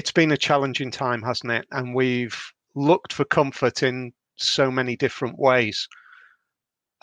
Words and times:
it's 0.00 0.12
been 0.12 0.32
a 0.32 0.36
challenging 0.38 0.90
time, 0.90 1.20
hasn't 1.20 1.52
it? 1.52 1.66
And 1.72 1.94
we've 1.94 2.34
looked 2.74 3.12
for 3.12 3.26
comfort 3.26 3.82
in 3.82 4.14
so 4.36 4.70
many 4.70 4.96
different 4.96 5.38
ways. 5.38 5.86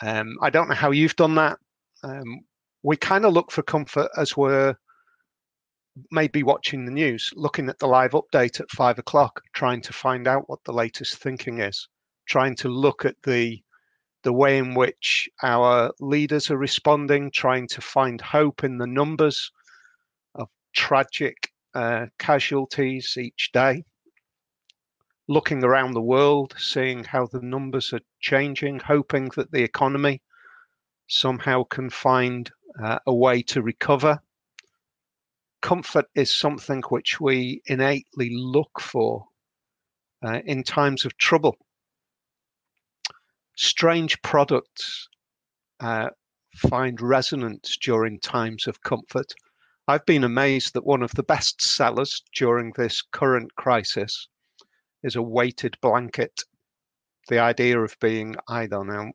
Um, 0.01 0.35
I 0.42 0.49
don't 0.49 0.67
know 0.67 0.73
how 0.73 0.89
you've 0.89 1.15
done 1.15 1.36
that. 1.36 1.60
Um, 2.04 2.39
we 2.81 2.97
kind 2.97 3.23
of 3.23 3.33
look 3.33 3.52
for 3.52 3.62
comfort 3.62 4.10
as 4.18 4.36
we're 4.36 4.75
maybe 6.10 6.42
watching 6.42 6.85
the 6.85 6.92
news, 6.92 7.31
looking 7.35 7.70
at 7.70 7.78
the 7.78 7.85
live 7.85 8.13
update 8.13 8.60
at 8.60 8.71
five 8.71 8.98
o'clock, 8.98 9.43
trying 9.53 9.81
to 9.81 9.93
find 9.93 10.28
out 10.28 10.49
what 10.49 10.63
the 10.63 10.74
latest 10.74 11.17
thinking 11.17 11.60
is, 11.60 11.88
trying 12.25 12.56
to 12.56 12.67
look 12.67 13.06
at 13.06 13.16
the 13.21 13.61
the 14.24 14.34
way 14.34 14.57
in 14.57 14.74
which 14.74 15.29
our 15.43 15.92
leaders 15.99 16.49
are 16.49 16.57
responding, 16.57 17.29
trying 17.29 17.67
to 17.67 17.79
find 17.79 18.20
hope 18.21 18.63
in 18.63 18.79
the 18.79 18.88
numbers 18.88 19.52
of 20.34 20.48
tragic 20.73 21.52
uh, 21.77 22.08
casualties 22.17 23.16
each 23.20 23.52
day, 23.52 23.84
looking 25.27 25.63
around 25.63 25.94
the 25.94 26.02
world, 26.02 26.55
seeing 26.58 27.03
how 27.03 27.27
the 27.27 27.40
numbers 27.40 27.94
are 27.94 28.02
changing, 28.20 28.80
hoping 28.80 29.30
that 29.36 29.52
the 29.52 29.62
economy 29.62 30.20
somehow 31.08 31.63
can 31.66 31.88
find 31.91 32.50
uh, 32.84 32.98
a 33.05 33.13
way 33.13 33.44
to 33.44 33.62
recover. 33.62 34.20
Comfort 35.62 36.05
is 36.16 36.36
something 36.36 36.81
which 36.90 37.22
we 37.22 37.62
innately 37.67 38.31
look 38.31 38.81
for 38.81 39.28
uh, 40.25 40.39
in 40.45 40.64
times 40.64 41.05
of 41.05 41.16
trouble. 41.17 41.58
Strange 43.55 44.20
products 44.23 45.09
uh, 45.80 46.09
find 46.55 47.00
resonance 47.02 47.78
during 47.78 48.20
times 48.20 48.66
of 48.66 48.81
comfort 48.81 49.31
I've 49.89 50.05
been 50.05 50.25
amazed 50.25 50.73
that 50.73 50.85
one 50.85 51.01
of 51.01 51.11
the 51.11 51.23
best 51.23 51.61
sellers 51.61 52.21
during 52.35 52.73
this 52.75 53.02
current 53.02 53.55
crisis 53.55 54.27
is 55.02 55.16
a 55.16 55.21
weighted 55.21 55.77
blanket. 55.81 56.44
The 57.29 57.39
idea 57.39 57.79
of 57.79 57.95
being, 58.02 58.35
I 58.49 58.67
don't 58.67 58.88
know, 58.88 59.11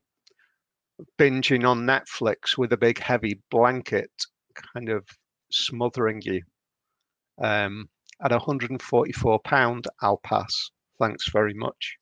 binging 1.19 1.67
on 1.67 1.85
Netflix 1.85 2.57
with 2.57 2.73
a 2.73 2.77
big 2.77 2.97
heavy 2.97 3.39
blanket 3.51 4.11
kind 4.73 4.89
of 4.89 5.07
smothering 5.51 6.23
you. 6.23 6.41
Um, 7.37 7.87
at 8.23 8.31
144 8.31 9.39
pound, 9.41 9.87
I'll 10.01 10.17
pass. 10.17 10.71
Thanks 10.97 11.29
very 11.29 11.53
much. 11.53 11.97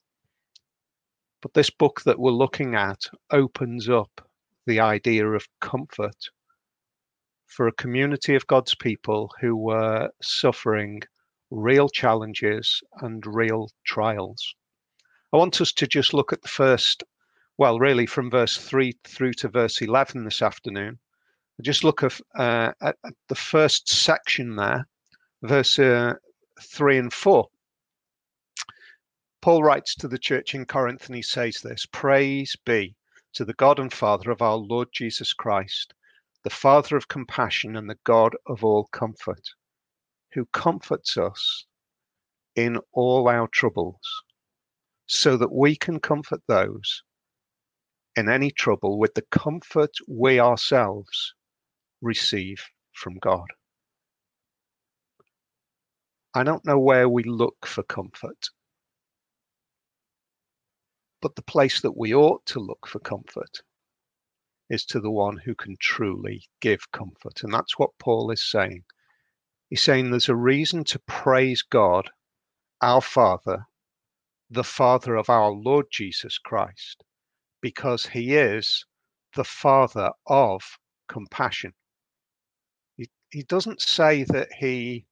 But 1.42 1.54
this 1.54 1.70
book 1.70 2.04
that 2.06 2.20
we're 2.20 2.32
looking 2.32 2.76
at 2.76 3.02
opens 3.32 3.90
up 3.90 4.26
the 4.66 4.80
idea 4.80 5.28
of 5.28 5.46
comfort 5.60 6.30
for 7.52 7.68
a 7.68 7.74
community 7.74 8.34
of 8.34 8.48
God's 8.48 8.76
people 8.76 9.30
who 9.42 9.58
were 9.58 10.10
suffering 10.22 11.02
real 11.50 11.90
challenges 11.90 12.82
and 13.02 13.22
real 13.26 13.70
trials. 13.86 14.56
I 15.34 15.38
want 15.38 15.60
us 15.60 15.74
to 15.74 15.86
just 15.86 16.14
look 16.14 16.32
at 16.32 16.42
the 16.42 16.48
first, 16.48 17.04
well, 17.58 17.78
really 17.78 18.06
from 18.06 18.32
verse 18.32 18.56
3 18.56 18.94
through 19.04 19.34
to 19.34 19.50
verse 19.50 19.82
11 19.82 20.24
this 20.24 20.42
afternoon. 20.42 21.00
Just 21.62 21.84
look 21.84 22.04
at, 22.04 22.20
uh, 22.38 22.72
at, 22.82 22.96
at 23.06 23.14
the 23.28 23.36
first 23.36 23.90
section 23.90 24.56
there, 24.56 24.88
verse 25.44 25.78
uh, 25.78 26.14
3 26.62 27.00
and 27.00 27.14
4. 27.14 27.50
Paul 29.42 29.62
writes 29.62 29.94
to 29.96 30.08
the 30.08 30.20
church 30.20 30.56
in 30.56 30.66
Corinth 30.66 31.08
and 31.08 31.16
he 31.16 31.22
says 31.22 31.60
this 31.62 31.86
Praise 31.92 32.56
be 32.66 32.96
to 33.34 33.44
the 33.44 33.54
God 33.56 33.78
and 33.78 33.92
Father 33.92 34.32
of 34.32 34.42
our 34.42 34.56
Lord 34.56 34.88
Jesus 34.94 35.34
Christ 35.34 35.94
the 36.44 36.50
Father 36.50 36.98
of 36.98 37.08
compassion 37.08 37.76
and 37.76 37.90
the 37.90 38.00
God 38.04 38.36
of 38.48 38.64
all 38.64 38.86
comfort, 38.86 39.48
who 40.34 40.46
comforts 40.46 41.18
us 41.18 41.66
in 42.56 42.80
all 42.94 43.28
our 43.28 43.48
troubles, 43.48 44.24
so 45.06 45.38
that 45.38 45.52
we 45.52 45.76
can 45.76 46.00
comfort 46.00 46.42
those 46.48 47.04
in 48.16 48.30
any 48.30 48.52
trouble 48.52 48.98
with 48.98 49.14
the 49.14 49.22
comfort 49.24 49.92
we 50.08 50.40
ourselves 50.40 51.34
receive 52.02 52.64
from 52.94 53.18
God. 53.20 53.48
I 56.34 56.44
don't 56.44 56.66
know 56.66 56.80
where 56.80 57.10
we 57.10 57.24
look 57.24 57.66
for 57.66 57.84
comfort, 57.84 58.50
but 61.22 61.36
the 61.36 61.42
place 61.42 61.82
that 61.82 61.98
we 61.98 62.16
ought 62.16 62.46
to 62.48 62.60
look 62.60 62.88
for 62.88 63.00
comfort 63.00 63.62
is 64.72 64.86
to 64.86 65.02
the 65.02 65.12
one 65.12 65.36
who 65.36 65.54
can 65.54 65.76
truly 65.82 66.42
give 66.62 66.90
comfort. 66.94 67.44
And 67.44 67.54
that's 67.54 67.78
what 67.78 67.98
Paul 68.00 68.32
is 68.32 68.50
saying. 68.50 68.86
He's 69.70 69.84
saying 69.84 70.10
there's 70.10 70.30
a 70.30 70.36
reason 70.36 70.86
to 70.86 71.00
praise 71.00 71.62
God, 71.62 72.10
our 72.82 73.02
Father, 73.02 73.66
the 74.50 74.64
Father 74.64 75.16
of 75.18 75.30
our 75.30 75.52
Lord 75.52 75.88
Jesus 75.92 76.38
Christ, 76.38 77.04
because 77.62 78.06
he 78.06 78.34
is 78.36 78.86
the 79.36 79.44
Father 79.44 80.12
of 80.26 80.62
compassion. 81.10 81.74
He, 82.96 83.10
he 83.30 83.44
doesn't 83.44 83.82
say 83.82 84.24
that 84.24 84.54
he 84.58 85.06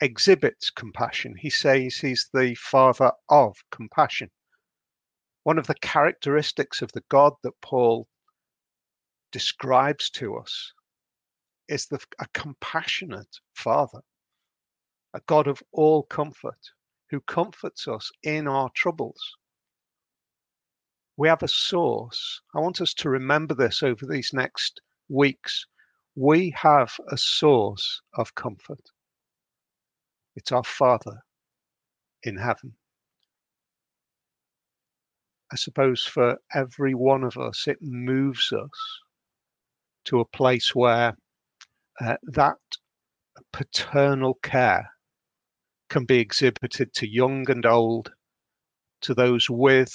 exhibits 0.00 0.70
compassion, 0.70 1.34
he 1.38 1.50
says 1.50 1.96
he's 1.96 2.30
the 2.32 2.54
Father 2.54 3.12
of 3.28 3.56
compassion. 3.70 4.30
One 5.42 5.58
of 5.58 5.66
the 5.66 5.74
characteristics 5.74 6.80
of 6.80 6.92
the 6.92 7.04
God 7.10 7.34
that 7.42 7.60
Paul 7.60 8.08
describes 9.32 10.10
to 10.10 10.36
us 10.36 10.72
is 11.68 11.86
the, 11.86 11.98
a 12.20 12.26
compassionate 12.34 13.40
Father, 13.54 14.00
a 15.14 15.20
God 15.26 15.48
of 15.48 15.62
all 15.72 16.04
comfort 16.04 16.58
who 17.10 17.20
comforts 17.20 17.88
us 17.88 18.10
in 18.22 18.46
our 18.46 18.70
troubles. 18.74 19.20
We 21.16 21.28
have 21.28 21.42
a 21.42 21.48
source. 21.48 22.40
I 22.54 22.60
want 22.60 22.80
us 22.80 22.94
to 22.94 23.10
remember 23.10 23.54
this 23.54 23.82
over 23.82 24.06
these 24.06 24.32
next 24.32 24.80
weeks. 25.08 25.66
We 26.14 26.50
have 26.56 26.92
a 27.08 27.16
source 27.16 28.00
of 28.14 28.34
comfort. 28.34 28.80
It's 30.36 30.52
our 30.52 30.64
Father 30.64 31.22
in 32.22 32.36
heaven. 32.36 32.74
I 35.52 35.56
suppose 35.56 36.02
for 36.02 36.38
every 36.54 36.94
one 36.94 37.24
of 37.24 37.36
us, 37.36 37.66
it 37.68 37.78
moves 37.82 38.52
us 38.52 39.01
to 40.04 40.20
a 40.20 40.24
place 40.24 40.74
where 40.74 41.16
uh, 42.00 42.16
that 42.22 42.56
paternal 43.52 44.34
care 44.42 44.90
can 45.88 46.04
be 46.04 46.18
exhibited 46.18 46.92
to 46.94 47.08
young 47.08 47.48
and 47.50 47.66
old, 47.66 48.10
to 49.02 49.14
those 49.14 49.48
with 49.50 49.92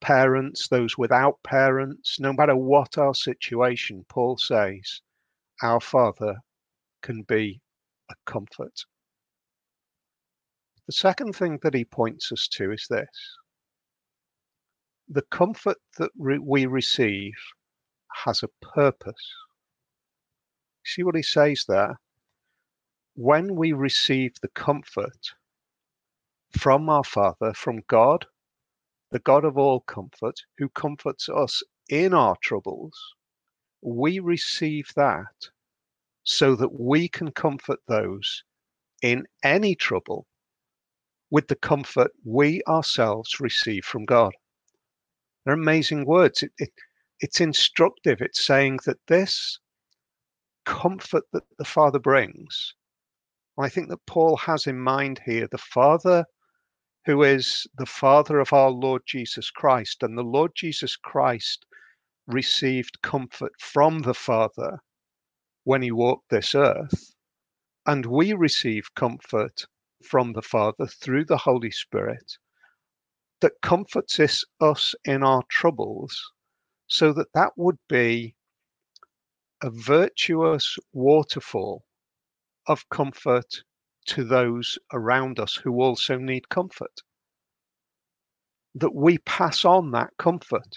parents, 0.00 0.68
those 0.68 0.98
without 0.98 1.42
parents, 1.44 2.18
no 2.20 2.32
matter 2.32 2.56
what 2.56 2.98
our 2.98 3.14
situation, 3.14 4.04
Paul 4.08 4.36
says, 4.36 5.00
our 5.62 5.80
Father 5.80 6.36
can 7.02 7.22
be 7.22 7.60
a 8.10 8.14
comfort. 8.26 8.84
The 10.86 10.92
second 10.92 11.34
thing 11.34 11.58
that 11.62 11.74
he 11.74 11.84
points 11.84 12.32
us 12.32 12.48
to 12.52 12.72
is 12.72 12.86
this 12.90 13.38
the 15.08 15.22
comfort 15.30 15.76
that 15.98 16.10
re- 16.18 16.38
we 16.38 16.66
receive 16.66 17.34
has 18.24 18.42
a 18.42 18.48
purpose. 18.74 19.34
See 20.84 21.02
what 21.02 21.16
he 21.16 21.22
says 21.22 21.64
there? 21.68 21.98
When 23.14 23.54
we 23.56 23.72
receive 23.72 24.34
the 24.40 24.48
comfort 24.48 25.32
from 26.50 26.88
our 26.88 27.04
Father, 27.04 27.52
from 27.54 27.82
God, 27.88 28.26
the 29.10 29.18
God 29.20 29.44
of 29.44 29.58
all 29.58 29.80
comfort, 29.80 30.40
who 30.58 30.68
comforts 30.70 31.28
us 31.28 31.62
in 31.88 32.14
our 32.14 32.36
troubles, 32.42 32.94
we 33.82 34.18
receive 34.18 34.90
that 34.96 35.50
so 36.24 36.54
that 36.56 36.80
we 36.80 37.08
can 37.08 37.30
comfort 37.32 37.80
those 37.88 38.44
in 39.02 39.26
any 39.42 39.74
trouble 39.74 40.26
with 41.30 41.48
the 41.48 41.56
comfort 41.56 42.10
we 42.24 42.62
ourselves 42.68 43.40
receive 43.40 43.84
from 43.84 44.04
God. 44.04 44.32
They're 45.44 45.54
amazing 45.54 46.04
words. 46.04 46.42
It, 46.42 46.52
it, 46.58 46.70
it's 47.22 47.40
instructive. 47.40 48.20
It's 48.20 48.44
saying 48.44 48.80
that 48.84 48.98
this 49.06 49.58
comfort 50.66 51.22
that 51.32 51.44
the 51.56 51.64
Father 51.64 52.00
brings, 52.00 52.74
I 53.56 53.68
think 53.68 53.88
that 53.90 54.04
Paul 54.06 54.36
has 54.36 54.66
in 54.66 54.78
mind 54.78 55.20
here 55.24 55.46
the 55.50 55.58
Father 55.58 56.24
who 57.04 57.22
is 57.22 57.66
the 57.78 57.86
Father 57.86 58.40
of 58.40 58.52
our 58.52 58.70
Lord 58.70 59.02
Jesus 59.06 59.50
Christ. 59.50 60.02
And 60.02 60.18
the 60.18 60.22
Lord 60.22 60.52
Jesus 60.56 60.96
Christ 60.96 61.64
received 62.26 63.02
comfort 63.02 63.52
from 63.60 64.00
the 64.00 64.14
Father 64.14 64.78
when 65.64 65.82
he 65.82 65.92
walked 65.92 66.28
this 66.30 66.54
earth. 66.54 67.14
And 67.86 68.06
we 68.06 68.32
receive 68.32 68.94
comfort 68.94 69.64
from 70.04 70.32
the 70.32 70.42
Father 70.42 70.86
through 70.86 71.24
the 71.26 71.36
Holy 71.36 71.70
Spirit 71.70 72.36
that 73.40 73.60
comforts 73.62 74.20
us, 74.60 74.94
in 75.04 75.22
our 75.22 75.42
troubles 75.48 76.32
so 76.92 77.10
that 77.10 77.32
that 77.32 77.52
would 77.56 77.78
be 77.88 78.34
a 79.62 79.70
virtuous 79.70 80.78
waterfall 80.92 81.82
of 82.66 82.86
comfort 82.90 83.62
to 84.04 84.24
those 84.24 84.78
around 84.92 85.40
us 85.40 85.54
who 85.54 85.80
also 85.80 86.18
need 86.18 86.50
comfort. 86.50 87.00
That 88.74 88.94
we 88.94 89.16
pass 89.18 89.64
on 89.64 89.92
that 89.92 90.10
comfort. 90.18 90.76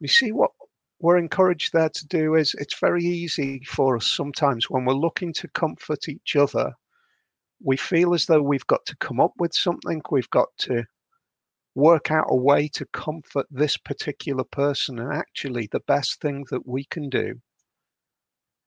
You 0.00 0.08
see, 0.08 0.32
what 0.32 0.50
we're 0.98 1.18
encouraged 1.18 1.72
there 1.72 1.90
to 1.90 2.06
do 2.08 2.34
is 2.34 2.56
it's 2.58 2.80
very 2.80 3.04
easy 3.04 3.60
for 3.64 3.96
us 3.96 4.08
sometimes 4.08 4.68
when 4.68 4.84
we're 4.84 4.94
looking 4.94 5.32
to 5.34 5.48
comfort 5.50 6.08
each 6.08 6.34
other. 6.34 6.72
We 7.62 7.76
feel 7.76 8.12
as 8.12 8.26
though 8.26 8.42
we've 8.42 8.66
got 8.66 8.84
to 8.86 8.96
come 8.96 9.20
up 9.20 9.34
with 9.38 9.54
something, 9.54 10.02
we've 10.10 10.30
got 10.30 10.48
to 10.62 10.84
work 11.74 12.10
out 12.10 12.26
a 12.28 12.36
way 12.36 12.68
to 12.68 12.86
comfort 12.86 13.46
this 13.50 13.76
particular 13.76 14.44
person. 14.44 14.98
And 14.98 15.12
actually, 15.12 15.68
the 15.70 15.80
best 15.80 16.20
thing 16.20 16.44
that 16.50 16.66
we 16.66 16.84
can 16.84 17.08
do 17.08 17.40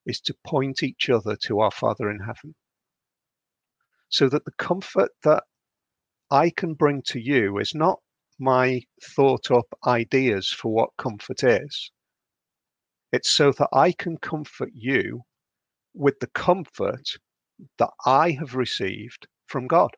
is 0.05 0.19
to 0.21 0.35
point 0.45 0.83
each 0.83 1.09
other 1.09 1.35
to 1.35 1.59
our 1.59 1.71
Father 1.71 2.09
in 2.09 2.19
heaven. 2.19 2.55
So 4.09 4.29
that 4.29 4.45
the 4.45 4.51
comfort 4.51 5.11
that 5.23 5.43
I 6.31 6.49
can 6.49 6.73
bring 6.73 7.01
to 7.07 7.19
you 7.19 7.57
is 7.57 7.73
not 7.73 7.99
my 8.39 8.81
thought 9.01 9.51
up 9.51 9.67
ideas 9.85 10.49
for 10.49 10.73
what 10.73 10.95
comfort 10.97 11.43
is. 11.43 11.91
It's 13.11 13.31
so 13.31 13.51
that 13.53 13.69
I 13.73 13.93
can 13.93 14.17
comfort 14.17 14.71
you 14.73 15.23
with 15.93 16.19
the 16.19 16.27
comfort 16.27 17.17
that 17.79 17.91
I 18.05 18.31
have 18.31 18.55
received 18.55 19.27
from 19.47 19.67
God. 19.67 19.91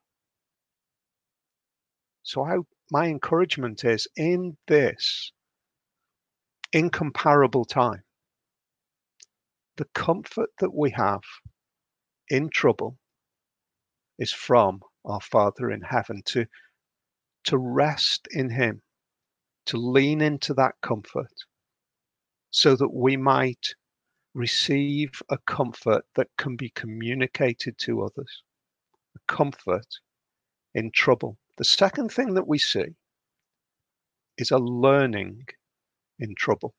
So 2.23 2.43
I 2.43 2.57
my 2.91 3.07
encouragement 3.07 3.83
is 3.83 4.07
in 4.15 4.57
this 4.67 5.31
incomparable 6.73 7.65
time, 7.65 8.03
the 9.77 9.85
comfort 9.93 10.49
that 10.59 10.73
we 10.73 10.91
have 10.91 11.21
in 12.29 12.49
trouble 12.49 12.97
is 14.19 14.31
from 14.31 14.81
our 15.05 15.21
Father 15.21 15.71
in 15.71 15.81
heaven 15.81 16.21
to, 16.25 16.45
to 17.45 17.57
rest 17.57 18.27
in 18.31 18.49
Him, 18.49 18.81
to 19.65 19.77
lean 19.77 20.21
into 20.21 20.53
that 20.55 20.75
comfort 20.81 21.33
so 22.51 22.75
that 22.75 22.93
we 22.93 23.15
might 23.15 23.73
receive 24.33 25.09
a 25.29 25.37
comfort 25.47 26.03
that 26.15 26.27
can 26.37 26.55
be 26.55 26.69
communicated 26.71 27.77
to 27.79 28.03
others, 28.03 28.43
a 29.15 29.19
comfort 29.33 29.87
in 30.75 30.91
trouble. 30.91 31.37
The 31.59 31.65
second 31.65 32.07
thing 32.13 32.35
that 32.35 32.47
we 32.47 32.57
see 32.57 32.95
is 34.37 34.49
a 34.49 34.57
learning 34.57 35.45
in 36.17 36.33
trouble. 36.33 36.73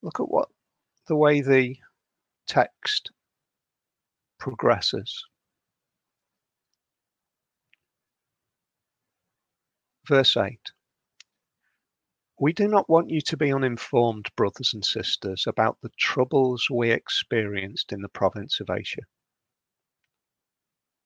Look 0.00 0.18
at 0.18 0.30
what 0.30 0.48
the 1.08 1.16
way 1.16 1.42
the 1.42 1.76
text 2.46 3.10
progresses. 4.38 5.26
Verse 10.08 10.38
8 10.38 10.58
We 12.38 12.54
do 12.54 12.66
not 12.66 12.88
want 12.88 13.10
you 13.10 13.20
to 13.20 13.36
be 13.36 13.52
uninformed, 13.52 14.30
brothers 14.36 14.72
and 14.72 14.82
sisters, 14.82 15.44
about 15.46 15.76
the 15.82 15.90
troubles 15.98 16.66
we 16.70 16.92
experienced 16.92 17.92
in 17.92 18.00
the 18.00 18.08
province 18.08 18.58
of 18.58 18.70
Asia. 18.70 19.02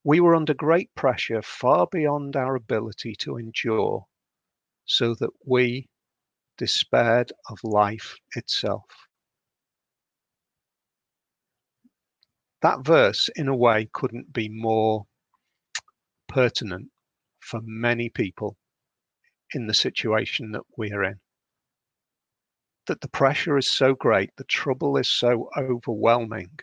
We 0.04 0.20
were 0.20 0.34
under 0.34 0.52
great 0.52 0.94
pressure 0.94 1.40
far 1.40 1.86
beyond 1.90 2.36
our 2.36 2.54
ability 2.54 3.14
to 3.20 3.38
endure, 3.38 4.06
so 4.84 5.14
that 5.14 5.30
we 5.46 5.88
despaired 6.58 7.32
of 7.48 7.58
life 7.64 8.16
itself. 8.36 8.84
That 12.60 12.84
verse, 12.84 13.30
in 13.34 13.48
a 13.48 13.56
way, 13.56 13.88
couldn't 13.92 14.32
be 14.32 14.48
more 14.50 15.06
pertinent 16.28 16.90
for 17.40 17.60
many 17.62 18.10
people 18.10 18.58
in 19.54 19.66
the 19.66 19.74
situation 19.74 20.52
that 20.52 20.64
we 20.76 20.92
are 20.92 21.02
in. 21.04 21.20
That 22.86 23.00
the 23.00 23.08
pressure 23.08 23.56
is 23.56 23.70
so 23.70 23.94
great, 23.94 24.36
the 24.36 24.44
trouble 24.44 24.98
is 24.98 25.10
so 25.10 25.48
overwhelming 25.56 26.58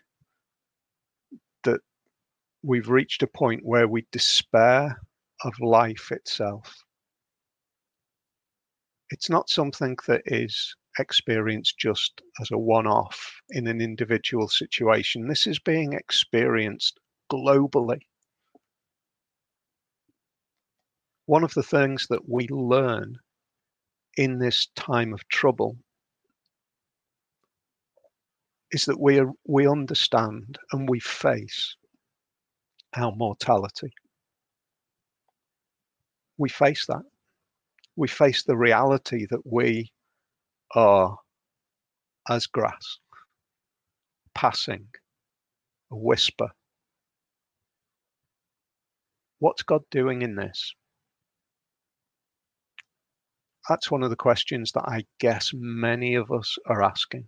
we've 2.64 2.90
reached 2.90 3.24
a 3.24 3.28
point 3.28 3.62
where 3.64 3.88
we 3.88 4.06
despair 4.12 5.02
of 5.44 5.54
life 5.60 6.12
itself. 6.12 6.84
It's 9.10 9.30
not 9.30 9.50
something 9.50 9.98
that 10.08 10.22
is 10.26 10.76
experienced 11.00 11.78
just 11.78 12.22
as 12.40 12.52
a 12.52 12.58
one 12.58 12.88
off 12.88 13.42
in 13.50 13.68
an 13.68 13.82
individual 13.82 14.48
situation. 14.48 15.28
This 15.28 15.48
is 15.48 15.60
being 15.60 15.94
experienced 15.94 17.00
globally. 17.32 18.02
One 21.26 21.44
of 21.44 21.54
the 21.54 21.64
things 21.64 22.08
that 22.10 22.28
we 22.30 22.48
learn 22.50 23.18
in 24.18 24.38
this 24.38 24.68
time 24.76 25.14
of 25.14 25.28
trouble 25.30 25.78
is 28.72 28.86
that 28.86 29.00
we 29.00 29.20
are, 29.20 29.32
we 29.48 29.68
understand 29.68 30.58
and 30.72 30.88
we 30.88 31.00
face 31.00 31.76
our 32.96 33.14
mortality. 33.16 33.94
We 36.38 36.50
face 36.50 36.86
that. 36.88 37.04
We 37.96 38.08
face 38.08 38.44
the 38.44 38.58
reality 38.58 39.28
that 39.30 39.46
we 39.46 39.92
are 40.76 41.18
as 42.30 42.48
grass, 42.48 43.00
passing, 44.34 44.88
a 45.92 45.98
whisper. 45.98 46.50
What's 49.40 49.64
God 49.64 49.82
doing 49.92 50.22
in 50.22 50.36
this? 50.36 50.74
That's 53.70 53.92
one 53.92 54.04
of 54.04 54.10
the 54.10 54.16
questions 54.16 54.72
that 54.74 54.86
I 54.88 55.06
guess 55.20 55.52
many 55.54 56.16
of 56.16 56.32
us 56.32 56.58
are 56.66 56.84
asking. 56.84 57.28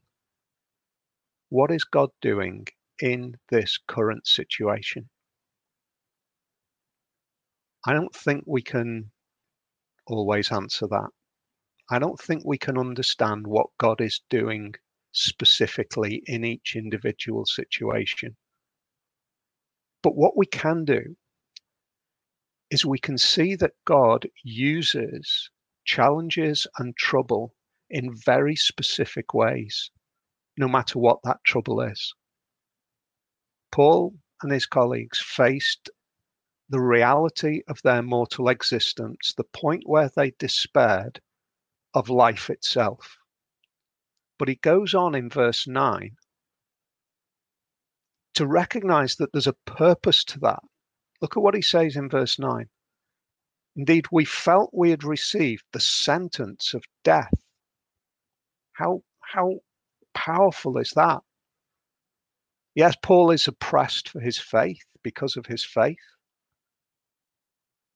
What 1.49 1.71
is 1.71 1.83
God 1.83 2.09
doing 2.21 2.67
in 2.99 3.35
this 3.49 3.79
current 3.87 4.25
situation? 4.25 5.09
I 7.85 7.93
don't 7.93 8.15
think 8.15 8.43
we 8.47 8.61
can 8.61 9.11
always 10.07 10.51
answer 10.51 10.87
that. 10.87 11.09
I 11.89 11.99
don't 11.99 12.19
think 12.19 12.43
we 12.45 12.57
can 12.57 12.77
understand 12.77 13.45
what 13.45 13.67
God 13.77 13.99
is 13.99 14.21
doing 14.29 14.73
specifically 15.11 16.23
in 16.25 16.45
each 16.45 16.75
individual 16.75 17.45
situation. 17.45 18.35
But 20.01 20.15
what 20.15 20.37
we 20.37 20.45
can 20.45 20.85
do 20.85 21.15
is 22.69 22.85
we 22.85 22.99
can 22.99 23.17
see 23.17 23.55
that 23.55 23.73
God 23.85 24.27
uses 24.43 25.49
challenges 25.85 26.65
and 26.79 26.95
trouble 26.95 27.53
in 27.89 28.15
very 28.25 28.55
specific 28.55 29.33
ways, 29.33 29.91
no 30.57 30.67
matter 30.67 30.99
what 30.99 31.19
that 31.23 31.43
trouble 31.45 31.81
is. 31.81 32.13
Paul 33.71 34.15
and 34.41 34.51
his 34.51 34.65
colleagues 34.65 35.19
faced 35.19 35.89
the 36.69 36.79
reality 36.79 37.61
of 37.67 37.81
their 37.83 38.01
mortal 38.01 38.49
existence, 38.49 39.33
the 39.35 39.43
point 39.43 39.83
where 39.85 40.09
they 40.15 40.31
despaired 40.31 41.21
of 41.93 42.09
life 42.09 42.49
itself. 42.49 43.17
But 44.39 44.47
he 44.47 44.55
goes 44.55 44.93
on 44.93 45.13
in 45.15 45.29
verse 45.29 45.67
9 45.67 46.15
to 48.35 48.47
recognize 48.47 49.15
that 49.17 49.31
there's 49.31 49.47
a 49.47 49.53
purpose 49.65 50.23
to 50.23 50.39
that. 50.39 50.63
Look 51.21 51.37
at 51.37 51.43
what 51.43 51.53
he 51.55 51.61
says 51.61 51.95
in 51.95 52.09
verse 52.09 52.39
9. 52.39 52.67
Indeed, 53.75 54.05
we 54.11 54.25
felt 54.25 54.71
we 54.73 54.89
had 54.89 55.03
received 55.03 55.63
the 55.71 55.79
sentence 55.79 56.73
of 56.73 56.83
death. 57.03 57.33
How, 58.73 59.03
how 59.21 59.59
powerful 60.13 60.77
is 60.77 60.91
that? 60.95 61.21
Yes, 62.75 62.95
Paul 63.01 63.31
is 63.31 63.47
oppressed 63.47 64.09
for 64.09 64.19
his 64.19 64.39
faith 64.39 64.85
because 65.03 65.37
of 65.37 65.45
his 65.45 65.63
faith 65.63 65.97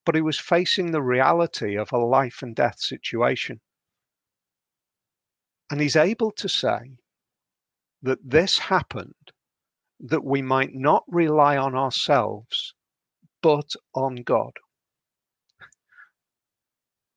but 0.07 0.15
he 0.15 0.21
was 0.21 0.39
facing 0.39 0.89
the 0.89 1.01
reality 1.01 1.75
of 1.75 1.91
a 1.91 1.97
life 1.97 2.41
and 2.41 2.55
death 2.55 2.79
situation. 2.79 3.59
And 5.69 5.81
he's 5.81 5.97
able 5.97 6.31
to 6.31 6.47
say 6.47 6.95
that 8.03 8.19
this 8.23 8.57
happened 8.57 9.33
that 9.99 10.23
we 10.23 10.41
might 10.41 10.73
not 10.73 11.03
rely 11.09 11.57
on 11.57 11.75
ourselves, 11.75 12.73
but 13.41 13.69
on 13.93 14.23
God, 14.23 14.53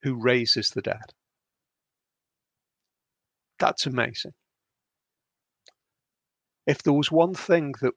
who 0.02 0.20
raises 0.20 0.70
the 0.70 0.82
dead. 0.82 1.14
That's 3.60 3.86
amazing. 3.86 4.32
If 6.66 6.82
there 6.82 6.92
was 6.92 7.12
one 7.12 7.34
thing 7.34 7.72
that 7.82 7.94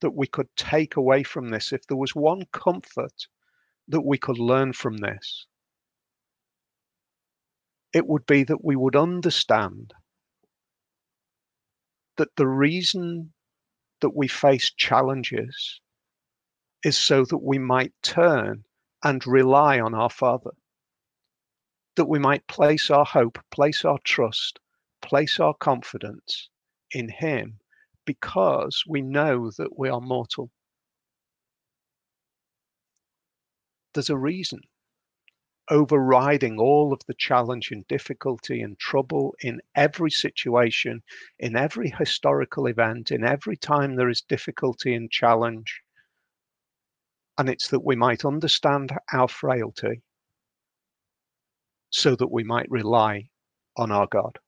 that 0.00 0.14
we 0.14 0.28
could 0.28 0.48
take 0.56 0.94
away 0.94 1.24
from 1.24 1.48
this, 1.48 1.72
if 1.72 1.84
there 1.88 1.96
was 1.96 2.14
one 2.14 2.42
comfort 2.52 3.26
that 3.88 4.02
we 4.02 4.18
could 4.18 4.38
learn 4.38 4.72
from 4.72 4.96
this, 4.98 5.46
it 7.92 8.06
would 8.06 8.26
be 8.26 8.44
that 8.44 8.64
we 8.64 8.76
would 8.76 8.96
understand 8.96 9.94
that 12.16 12.34
the 12.36 12.46
reason 12.46 13.32
that 14.00 14.14
we 14.14 14.28
face 14.28 14.70
challenges 14.76 15.80
is 16.82 16.96
so 16.96 17.24
that 17.24 17.38
we 17.38 17.58
might 17.58 17.92
turn 18.02 18.64
and 19.02 19.26
rely 19.26 19.80
on 19.80 19.94
our 19.94 20.10
Father, 20.10 20.52
that 21.96 22.06
we 22.06 22.18
might 22.18 22.46
place 22.46 22.90
our 22.90 23.04
hope, 23.04 23.38
place 23.50 23.84
our 23.84 23.98
trust, 24.04 24.58
place 25.00 25.40
our 25.40 25.54
confidence 25.54 26.48
in 26.92 27.08
Him 27.08 27.58
because 28.04 28.84
we 28.86 29.02
know 29.02 29.50
that 29.58 29.78
we 29.78 29.88
are 29.88 30.00
mortal. 30.00 30.50
There's 33.96 34.10
a 34.10 34.18
reason 34.18 34.60
overriding 35.70 36.60
all 36.60 36.92
of 36.92 37.00
the 37.06 37.14
challenge 37.14 37.70
and 37.70 37.88
difficulty 37.88 38.60
and 38.60 38.78
trouble 38.78 39.34
in 39.40 39.58
every 39.74 40.10
situation, 40.10 41.02
in 41.38 41.56
every 41.56 41.88
historical 41.88 42.66
event, 42.66 43.10
in 43.10 43.24
every 43.24 43.56
time 43.56 43.96
there 43.96 44.10
is 44.10 44.20
difficulty 44.20 44.94
and 44.94 45.10
challenge. 45.10 45.80
And 47.38 47.48
it's 47.48 47.68
that 47.68 47.86
we 47.86 47.96
might 47.96 48.26
understand 48.26 48.92
our 49.14 49.28
frailty 49.28 50.02
so 51.88 52.14
that 52.16 52.30
we 52.30 52.44
might 52.44 52.70
rely 52.70 53.30
on 53.78 53.90
our 53.90 54.08
God. 54.08 54.38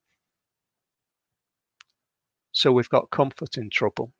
So 2.52 2.70
we've 2.70 2.90
got 2.90 3.08
comfort 3.08 3.56
in 3.56 3.70
trouble, 3.70 4.12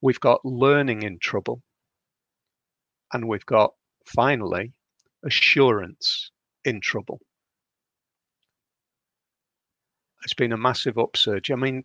we've 0.00 0.20
got 0.20 0.42
learning 0.42 1.02
in 1.02 1.18
trouble, 1.18 1.60
and 3.12 3.28
we've 3.28 3.44
got 3.44 3.74
finally 4.14 4.72
assurance 5.24 6.30
in 6.64 6.80
trouble. 6.80 7.20
It's 10.24 10.34
been 10.34 10.52
a 10.52 10.56
massive 10.56 10.98
upsurge. 10.98 11.50
I 11.50 11.56
mean, 11.56 11.84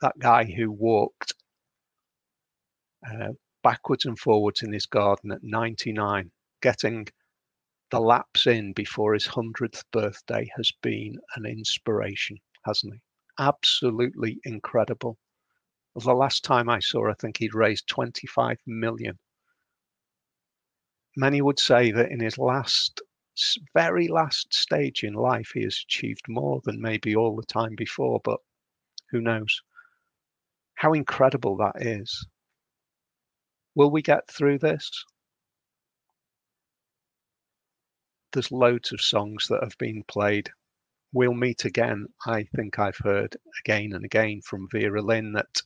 that 0.00 0.18
guy 0.18 0.44
who 0.44 0.70
walked 0.70 1.34
uh, 3.06 3.32
backwards 3.62 4.04
and 4.04 4.18
forwards 4.18 4.62
in 4.62 4.72
his 4.72 4.86
garden 4.86 5.32
at 5.32 5.42
99, 5.42 6.30
getting 6.62 7.06
the 7.90 8.00
laps 8.00 8.46
in 8.46 8.72
before 8.72 9.14
his 9.14 9.26
100th 9.26 9.82
birthday 9.92 10.48
has 10.56 10.70
been 10.82 11.18
an 11.36 11.44
inspiration, 11.44 12.38
hasn't 12.64 12.94
he? 12.94 13.00
Absolutely 13.38 14.38
incredible. 14.44 15.18
The 15.96 16.14
last 16.14 16.44
time 16.44 16.68
I 16.68 16.78
saw, 16.78 17.10
I 17.10 17.14
think 17.14 17.38
he'd 17.38 17.54
raised 17.54 17.88
25 17.88 18.58
million 18.66 19.18
many 21.16 21.42
would 21.42 21.58
say 21.58 21.90
that 21.90 22.10
in 22.10 22.20
his 22.20 22.38
last, 22.38 23.00
very 23.74 24.08
last 24.08 24.52
stage 24.54 25.02
in 25.02 25.14
life, 25.14 25.50
he 25.54 25.62
has 25.62 25.82
achieved 25.84 26.28
more 26.28 26.60
than 26.64 26.80
maybe 26.80 27.16
all 27.16 27.36
the 27.36 27.46
time 27.46 27.74
before, 27.74 28.20
but 28.24 28.40
who 29.10 29.20
knows? 29.20 29.62
How 30.74 30.92
incredible 30.92 31.56
that 31.58 31.82
is. 31.82 32.26
Will 33.74 33.90
we 33.90 34.02
get 34.02 34.30
through 34.30 34.58
this? 34.58 35.04
There's 38.32 38.52
loads 38.52 38.92
of 38.92 39.00
songs 39.00 39.48
that 39.48 39.62
have 39.62 39.76
been 39.78 40.04
played. 40.04 40.50
We'll 41.12 41.34
meet 41.34 41.64
again. 41.64 42.06
I 42.26 42.44
think 42.54 42.78
I've 42.78 42.96
heard 42.96 43.36
again 43.64 43.92
and 43.92 44.04
again 44.04 44.40
from 44.42 44.68
Vera 44.70 45.02
Lynn 45.02 45.32
that 45.32 45.60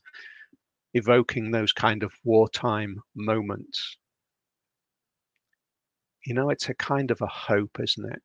evoking 0.95 1.51
those 1.51 1.71
kind 1.71 2.01
of 2.01 2.13
wartime 2.23 2.99
moments 3.15 3.97
you 6.25 6.33
know, 6.33 6.49
it's 6.49 6.69
a 6.69 6.73
kind 6.73 7.11
of 7.11 7.21
a 7.21 7.27
hope, 7.27 7.79
isn't 7.79 8.11
it? 8.11 8.21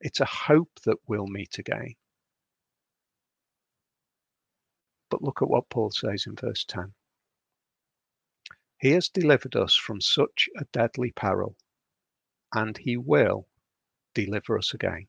It's 0.00 0.20
a 0.20 0.24
hope 0.24 0.70
that 0.86 0.96
we'll 1.06 1.26
meet 1.26 1.58
again. 1.58 1.94
But 5.10 5.22
look 5.22 5.42
at 5.42 5.48
what 5.48 5.68
Paul 5.68 5.90
says 5.90 6.24
in 6.26 6.36
verse 6.36 6.64
10. 6.64 6.92
He 8.78 8.90
has 8.92 9.08
delivered 9.08 9.56
us 9.56 9.76
from 9.76 10.00
such 10.00 10.48
a 10.58 10.64
deadly 10.72 11.12
peril, 11.12 11.56
and 12.54 12.76
he 12.76 12.96
will 12.96 13.46
deliver 14.14 14.58
us 14.58 14.74
again. 14.74 15.06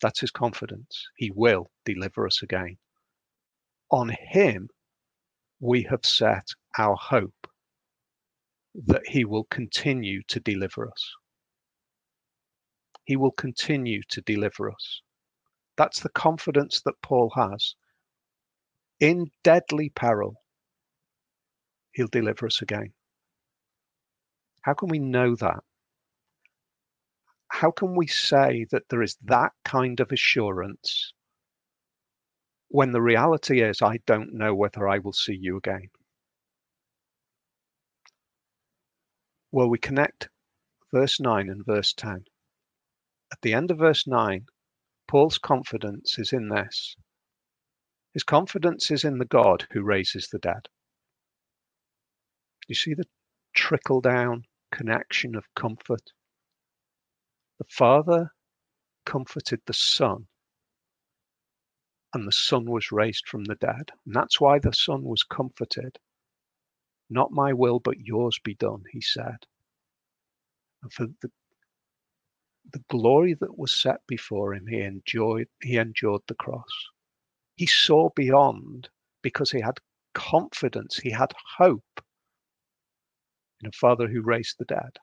That's 0.00 0.20
his 0.20 0.30
confidence. 0.30 1.06
He 1.16 1.30
will 1.30 1.70
deliver 1.84 2.26
us 2.26 2.42
again. 2.42 2.78
On 3.90 4.08
him 4.08 4.68
we 5.60 5.82
have 5.84 6.04
set 6.04 6.48
our 6.78 6.96
hope 6.96 7.43
that 8.86 9.02
he 9.06 9.24
will 9.24 9.44
continue 9.44 10.22
to 10.28 10.40
deliver 10.40 10.88
us. 10.88 11.12
He 13.04 13.16
will 13.16 13.32
continue 13.32 14.00
to 14.08 14.20
deliver 14.22 14.70
us. 14.70 15.02
That's 15.76 16.00
the 16.00 16.08
confidence 16.10 16.80
that 16.84 17.02
Paul 17.02 17.32
has. 17.36 17.74
In 19.00 19.30
deadly 19.42 19.90
peril, 19.90 20.36
he'll 21.92 22.08
deliver 22.08 22.46
us 22.46 22.62
again. 22.62 22.92
How 24.62 24.74
can 24.74 24.88
we 24.88 24.98
know 24.98 25.36
that? 25.36 25.60
How 27.48 27.70
can 27.70 27.94
we 27.94 28.06
say 28.06 28.66
that 28.70 28.88
there 28.88 29.02
is 29.02 29.16
that 29.24 29.52
kind 29.64 30.00
of 30.00 30.10
assurance 30.10 31.12
when 32.68 32.90
the 32.92 33.02
reality 33.02 33.62
is, 33.62 33.82
I 33.82 33.98
don't 34.06 34.34
know 34.34 34.54
whether 34.54 34.88
I 34.88 34.98
will 34.98 35.12
see 35.12 35.38
you 35.40 35.58
again? 35.58 35.88
Well, 39.54 39.70
we 39.70 39.78
connect 39.78 40.30
verse 40.92 41.20
9 41.20 41.48
and 41.48 41.64
verse 41.64 41.92
10. 41.92 42.24
At 43.30 43.40
the 43.42 43.54
end 43.54 43.70
of 43.70 43.78
verse 43.78 44.04
9, 44.04 44.46
Paul's 45.06 45.38
confidence 45.38 46.18
is 46.18 46.32
in 46.32 46.48
this. 46.48 46.96
His 48.14 48.24
confidence 48.24 48.90
is 48.90 49.04
in 49.04 49.18
the 49.18 49.24
God 49.24 49.68
who 49.70 49.84
raises 49.84 50.26
the 50.26 50.40
dead. 50.40 50.66
You 52.66 52.74
see 52.74 52.94
the 52.94 53.06
trickle 53.54 54.00
down 54.00 54.42
connection 54.72 55.36
of 55.36 55.44
comfort? 55.54 56.10
The 57.58 57.66
Father 57.70 58.32
comforted 59.06 59.60
the 59.66 59.72
Son, 59.72 60.26
and 62.12 62.26
the 62.26 62.32
Son 62.32 62.64
was 62.64 62.90
raised 62.90 63.28
from 63.28 63.44
the 63.44 63.54
dead. 63.54 63.92
And 64.04 64.16
that's 64.16 64.40
why 64.40 64.58
the 64.58 64.72
Son 64.72 65.04
was 65.04 65.22
comforted 65.22 66.00
not 67.10 67.32
my 67.32 67.52
will, 67.52 67.80
but 67.80 68.00
yours 68.00 68.38
be 68.42 68.54
done, 68.54 68.82
he 68.92 69.00
said. 69.00 69.36
And 70.82 70.92
for 70.92 71.06
the, 71.22 71.30
the 72.72 72.82
glory 72.88 73.34
that 73.34 73.58
was 73.58 73.80
set 73.80 74.00
before 74.06 74.54
him, 74.54 74.66
he 74.66 74.80
enjoyed, 74.80 75.48
he 75.62 75.76
endured 75.76 76.22
the 76.26 76.34
cross. 76.34 76.88
He 77.56 77.66
saw 77.66 78.10
beyond 78.16 78.88
because 79.22 79.50
he 79.50 79.60
had 79.60 79.78
confidence, 80.14 80.98
he 80.98 81.10
had 81.10 81.32
hope 81.56 82.00
in 83.60 83.68
a 83.68 83.72
Father 83.72 84.08
who 84.08 84.22
raised 84.22 84.56
the 84.58 84.64
dead. 84.64 84.98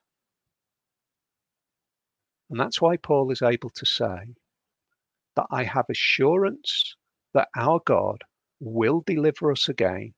And 2.50 2.60
that's 2.60 2.80
why 2.80 2.96
Paul 2.98 3.30
is 3.30 3.42
able 3.42 3.70
to 3.70 3.86
say 3.86 4.34
that 5.36 5.46
I 5.50 5.64
have 5.64 5.86
assurance 5.88 6.96
that 7.32 7.48
our 7.56 7.80
God 7.86 8.22
will 8.60 9.02
deliver 9.06 9.50
us 9.50 9.68
again 9.68 10.12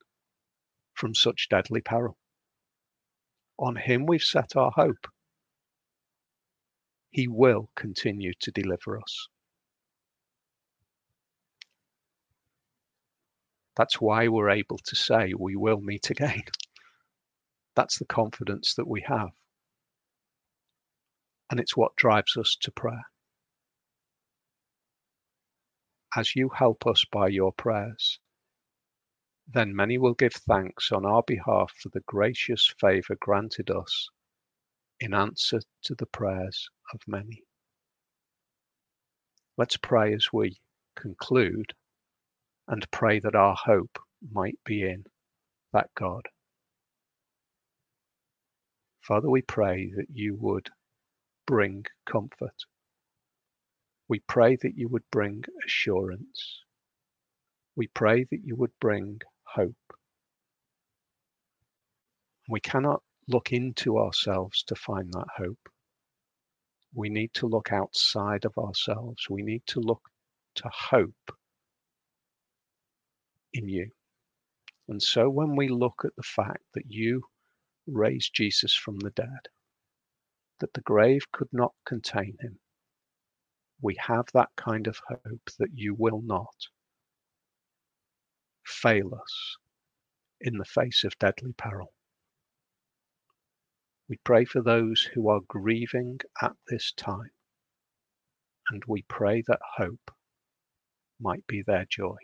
from 0.95 1.13
such 1.13 1.47
deadly 1.49 1.81
peril. 1.81 2.17
On 3.59 3.75
him 3.75 4.05
we've 4.05 4.23
set 4.23 4.55
our 4.55 4.71
hope. 4.71 5.07
He 7.11 7.27
will 7.27 7.69
continue 7.75 8.33
to 8.41 8.51
deliver 8.51 8.97
us. 8.99 9.27
That's 13.75 13.99
why 13.99 14.27
we're 14.29 14.49
able 14.49 14.77
to 14.77 14.95
say 14.95 15.33
we 15.37 15.55
will 15.55 15.81
meet 15.81 16.09
again. 16.09 16.43
That's 17.75 17.99
the 17.99 18.05
confidence 18.05 18.75
that 18.75 18.87
we 18.87 19.01
have. 19.07 19.29
And 21.51 21.59
it's 21.59 21.75
what 21.75 21.95
drives 21.95 22.37
us 22.37 22.57
to 22.61 22.71
prayer. 22.71 23.05
As 26.15 26.35
you 26.35 26.49
help 26.49 26.87
us 26.87 27.03
by 27.11 27.27
your 27.27 27.51
prayers, 27.51 28.19
then 29.47 29.75
many 29.75 29.97
will 29.97 30.13
give 30.13 30.33
thanks 30.33 30.91
on 30.91 31.05
our 31.05 31.23
behalf 31.23 31.71
for 31.81 31.89
the 31.89 32.01
gracious 32.01 32.73
favour 32.79 33.15
granted 33.19 33.69
us 33.69 34.09
in 34.99 35.13
answer 35.13 35.59
to 35.83 35.95
the 35.95 36.05
prayers 36.07 36.69
of 36.93 36.99
many. 37.07 37.43
Let's 39.57 39.77
pray 39.77 40.13
as 40.13 40.27
we 40.33 40.59
conclude 40.95 41.73
and 42.67 42.89
pray 42.91 43.19
that 43.19 43.35
our 43.35 43.55
hope 43.55 43.99
might 44.31 44.57
be 44.65 44.83
in 44.83 45.05
that 45.71 45.89
God. 45.95 46.25
Father, 49.01 49.29
we 49.29 49.43
pray 49.43 49.91
that 49.95 50.07
you 50.11 50.35
would 50.39 50.69
bring 51.45 51.85
comfort. 52.05 52.55
We 54.07 54.19
pray 54.27 54.55
that 54.55 54.75
you 54.75 54.87
would 54.89 55.03
bring 55.11 55.43
assurance. 55.65 56.61
We 57.75 57.87
pray 57.87 58.23
that 58.23 58.41
you 58.43 58.55
would 58.55 58.71
bring 58.81 59.21
hope. 59.55 59.75
We 62.49 62.59
cannot 62.59 63.01
look 63.27 63.51
into 63.53 63.97
ourselves 63.97 64.63
to 64.67 64.75
find 64.75 65.11
that 65.13 65.27
hope. 65.35 65.69
We 66.93 67.09
need 67.09 67.33
to 67.35 67.47
look 67.47 67.71
outside 67.71 68.45
of 68.45 68.57
ourselves. 68.57 69.27
We 69.29 69.41
need 69.41 69.63
to 69.67 69.79
look 69.79 70.01
to 70.55 70.69
hope 70.71 71.31
in 73.53 73.67
you. 73.67 73.89
And 74.87 75.01
so 75.01 75.29
when 75.29 75.55
we 75.55 75.67
look 75.67 76.03
at 76.05 76.15
the 76.15 76.23
fact 76.23 76.63
that 76.73 76.85
you 76.87 77.23
raised 77.87 78.33
Jesus 78.33 78.73
from 78.73 78.99
the 78.99 79.11
dead, 79.11 79.49
that 80.59 80.73
the 80.73 80.81
grave 80.81 81.23
could 81.31 81.49
not 81.51 81.73
contain 81.85 82.37
him, 82.39 82.59
we 83.81 83.95
have 83.99 84.25
that 84.33 84.49
kind 84.55 84.87
of 84.87 84.99
hope 85.07 85.49
that 85.59 85.71
you 85.73 85.95
will 85.95 86.21
not 86.23 86.55
fail 88.65 89.13
us 89.15 89.57
in 90.41 90.57
the 90.57 90.65
face 90.65 91.03
of 91.03 91.17
deadly 91.19 91.53
peril. 91.53 91.93
We 94.09 94.17
pray 94.23 94.45
for 94.45 94.61
those 94.61 95.01
who 95.13 95.29
are 95.29 95.39
grieving 95.47 96.19
at 96.41 96.53
this 96.67 96.93
time, 96.95 97.31
and 98.69 98.83
we 98.87 99.03
pray 99.07 99.43
that 99.47 99.59
hope 99.77 100.11
might 101.19 101.45
be 101.47 101.63
their 101.65 101.85
joy. 101.89 102.17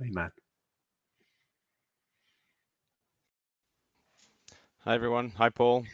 Amen. 0.00 0.30
Hi, 4.84 4.94
everyone. 4.94 5.32
Hi, 5.36 5.48
Paul. 5.48 5.84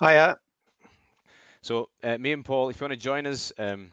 Hiya. 0.00 0.36
So, 1.62 1.88
uh, 2.04 2.18
me 2.18 2.32
and 2.32 2.44
Paul, 2.44 2.68
if 2.68 2.80
you 2.80 2.84
want 2.84 2.92
to 2.92 2.96
join 2.96 3.26
us, 3.26 3.52
um, 3.58 3.92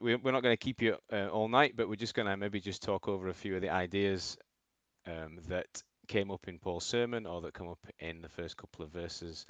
we, 0.00 0.14
are 0.14 0.32
not 0.32 0.42
going 0.42 0.52
to 0.52 0.56
keep 0.56 0.82
you 0.82 0.96
uh, 1.12 1.28
all 1.28 1.48
night, 1.48 1.74
but 1.76 1.88
we're 1.88 1.96
just 1.96 2.14
going 2.14 2.28
to 2.28 2.36
maybe 2.36 2.60
just 2.60 2.82
talk 2.82 3.08
over 3.08 3.28
a 3.28 3.34
few 3.34 3.56
of 3.56 3.62
the 3.62 3.70
ideas 3.70 4.36
um, 5.06 5.38
that 5.48 5.82
came 6.06 6.30
up 6.30 6.48
in 6.48 6.58
Paul's 6.58 6.84
sermon 6.84 7.26
or 7.26 7.40
that 7.42 7.54
come 7.54 7.68
up 7.68 7.84
in 7.98 8.22
the 8.22 8.28
first 8.28 8.56
couple 8.56 8.84
of 8.84 8.90
verses 8.90 9.46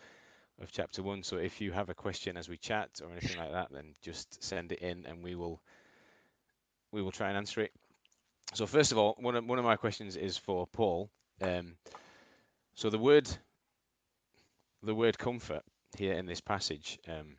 of 0.61 0.73
chapter 0.73 1.03
one. 1.03 1.23
So, 1.23 1.37
if 1.37 1.61
you 1.61 1.73
have 1.73 1.89
a 1.89 1.95
question 1.95 2.37
as 2.37 2.49
we 2.49 2.57
chat 2.57 3.01
or 3.03 3.11
anything 3.13 3.39
like 3.39 3.53
that, 3.53 3.69
then 3.71 3.95
just 4.03 4.43
send 4.43 4.73
it 4.73 4.81
in, 4.81 5.07
and 5.07 5.23
we 5.23 5.35
will 5.35 5.61
we 6.93 7.03
will 7.03 7.13
try 7.13 7.29
and 7.29 7.37
answer 7.37 7.61
it. 7.63 7.73
So, 8.55 8.67
first 8.67 8.93
of 8.93 8.99
all, 8.99 9.17
one 9.19 9.37
of 9.37 9.45
one 9.45 9.59
of 9.59 9.65
my 9.65 9.77
questions 9.77 10.17
is 10.17 10.37
for 10.37 10.67
Paul. 10.67 11.11
Um, 11.41 11.77
so, 12.75 12.91
the 12.91 12.99
word 12.99 13.29
the 14.83 14.95
word 14.95 15.19
comfort 15.19 15.63
here 15.97 16.15
in 16.15 16.27
this 16.27 16.41
passage 16.41 16.99
um, 17.09 17.37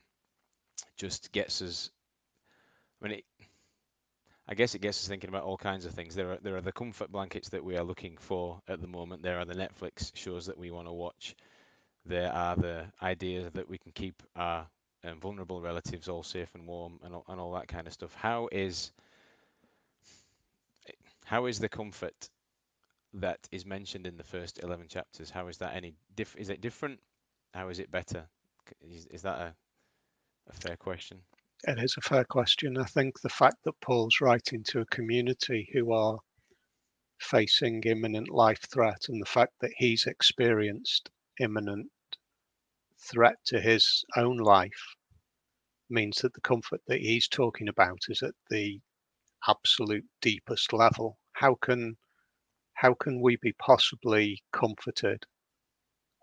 just 0.98 1.32
gets 1.32 1.62
us. 1.62 1.89
I 3.01 3.08
mean, 3.08 3.18
it, 3.20 3.25
I 4.48 4.56
guess 4.56 4.75
it 4.75 4.82
gets 4.82 5.00
us 5.00 5.08
thinking 5.08 5.29
about 5.29 5.44
all 5.44 5.58
kinds 5.58 5.86
of 5.86 5.94
things. 5.94 6.15
There 6.15 6.34
are 6.34 6.38
there 6.41 6.56
are 6.58 6.62
the 6.62 6.72
comfort 6.72 7.12
blankets 7.12 7.50
that 7.50 7.63
we 7.63 7.77
are 7.77 7.84
looking 7.84 8.18
for 8.18 8.62
at 8.68 8.82
the 8.82 8.88
moment. 8.88 9.24
There 9.24 9.39
are 9.39 9.46
the 9.46 9.53
Netflix 9.53 10.12
shows 10.15 10.48
that 10.48 10.58
we 10.58 10.72
want 10.72 10.88
to 10.88 10.94
watch. 10.94 11.36
There 12.06 12.32
are 12.32 12.56
the 12.56 12.86
ideas 13.01 13.51
that 13.53 13.70
we 13.70 13.77
can 13.77 13.91
keep 13.91 14.24
our 14.36 14.68
um, 15.03 15.20
vulnerable 15.20 15.62
relatives 15.62 16.10
all 16.10 16.24
safe 16.24 16.50
and 16.56 16.68
warm 16.68 17.00
and 17.03 17.13
all, 17.13 17.25
and 17.27 17.39
all 17.39 17.53
that 17.53 17.68
kind 17.68 17.88
of 17.88 17.94
stuff. 17.94 18.13
How 18.15 18.50
is 18.51 18.91
how 21.25 21.46
is 21.46 21.60
the 21.60 21.70
comfort 21.70 22.29
that 23.13 23.39
is 23.51 23.65
mentioned 23.65 24.08
in 24.08 24.18
the 24.18 24.24
first 24.24 24.60
11 24.62 24.88
chapters 24.88 25.32
how 25.32 25.48
is 25.48 25.58
that 25.58 25.75
any 25.75 25.96
diff 26.15 26.36
is 26.36 26.50
it 26.50 26.62
different 26.62 27.00
how 27.53 27.70
is 27.70 27.79
it 27.79 27.91
better? 27.91 28.27
Is, 28.82 29.06
is 29.08 29.22
that 29.24 29.39
a, 29.39 29.56
a 30.50 30.53
fair 30.53 30.77
question? 30.77 31.20
It 31.68 31.78
is 31.78 31.98
a 31.98 32.01
fair 32.01 32.24
question. 32.24 32.78
I 32.78 32.86
think 32.86 33.20
the 33.20 33.30
fact 33.30 33.63
that 33.66 33.82
Paul's 33.82 34.22
writing 34.22 34.63
to 34.70 34.80
a 34.80 34.86
community 34.86 35.70
who 35.74 35.92
are 35.92 36.20
facing 37.20 37.84
imminent 37.84 38.30
life 38.30 38.62
threat 38.62 39.10
and 39.10 39.22
the 39.22 39.25
fact 39.25 39.54
that 39.60 39.74
he's 39.75 40.06
experienced 40.06 41.10
imminent 41.38 41.92
threat 42.98 43.44
to 43.48 43.60
his 43.60 44.06
own 44.16 44.38
life 44.38 44.96
means 45.89 46.20
that 46.20 46.34
the 46.34 46.42
comfort 46.42 46.82
that 46.88 47.01
he's 47.01 47.28
talking 47.28 47.68
about 47.68 48.00
is 48.08 48.24
at 48.24 48.36
the 48.50 48.80
absolute 49.48 50.08
deepest 50.22 50.72
level. 50.72 51.20
How 51.34 51.56
can 51.56 51.98
how 52.74 52.94
can 52.94 53.20
we 53.22 53.36
be 53.36 53.51
possibly 53.54 54.42
comforted 54.54 55.25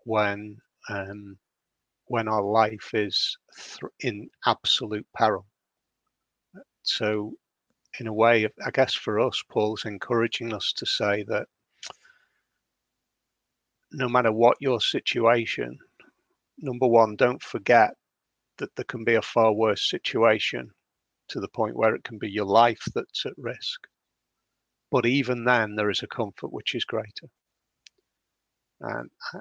when 0.03 0.57
um, 0.89 1.37
when 2.07 2.27
our 2.27 2.41
life 2.43 2.91
is 2.93 3.37
th- 3.55 3.91
in 4.01 4.29
absolute 4.45 5.05
peril. 5.15 5.45
So, 6.83 7.33
in 7.99 8.07
a 8.07 8.13
way, 8.13 8.47
I 8.65 8.71
guess 8.71 8.93
for 8.93 9.19
us, 9.19 9.41
Paul's 9.49 9.85
encouraging 9.85 10.53
us 10.53 10.73
to 10.73 10.85
say 10.85 11.23
that 11.27 11.47
no 13.91 14.07
matter 14.07 14.31
what 14.31 14.57
your 14.59 14.79
situation, 14.79 15.77
number 16.59 16.87
one, 16.87 17.15
don't 17.15 17.41
forget 17.41 17.91
that 18.57 18.75
there 18.75 18.85
can 18.85 19.03
be 19.03 19.15
a 19.15 19.21
far 19.21 19.53
worse 19.53 19.89
situation 19.89 20.71
to 21.29 21.39
the 21.39 21.47
point 21.49 21.75
where 21.75 21.95
it 21.95 22.03
can 22.03 22.17
be 22.17 22.29
your 22.29 22.45
life 22.45 22.81
that's 22.93 23.25
at 23.25 23.33
risk. 23.37 23.87
But 24.91 25.05
even 25.05 25.43
then, 25.43 25.75
there 25.75 25.89
is 25.89 26.03
a 26.03 26.07
comfort 26.07 26.53
which 26.53 26.73
is 26.73 26.85
greater. 26.85 27.27
And 28.79 29.09
uh, 29.33 29.39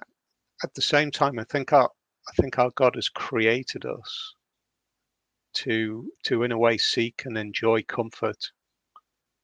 at 0.64 0.74
the 0.74 0.82
same 0.82 1.10
time, 1.10 1.38
I 1.38 1.44
think 1.44 1.72
our 1.72 1.90
I 2.28 2.32
think 2.40 2.58
our 2.58 2.70
God 2.70 2.94
has 2.96 3.08
created 3.08 3.84
us 3.84 4.34
to 5.54 6.10
to 6.24 6.42
in 6.42 6.52
a 6.52 6.58
way 6.58 6.76
seek 6.76 7.22
and 7.24 7.38
enjoy 7.38 7.82
comfort 7.82 8.50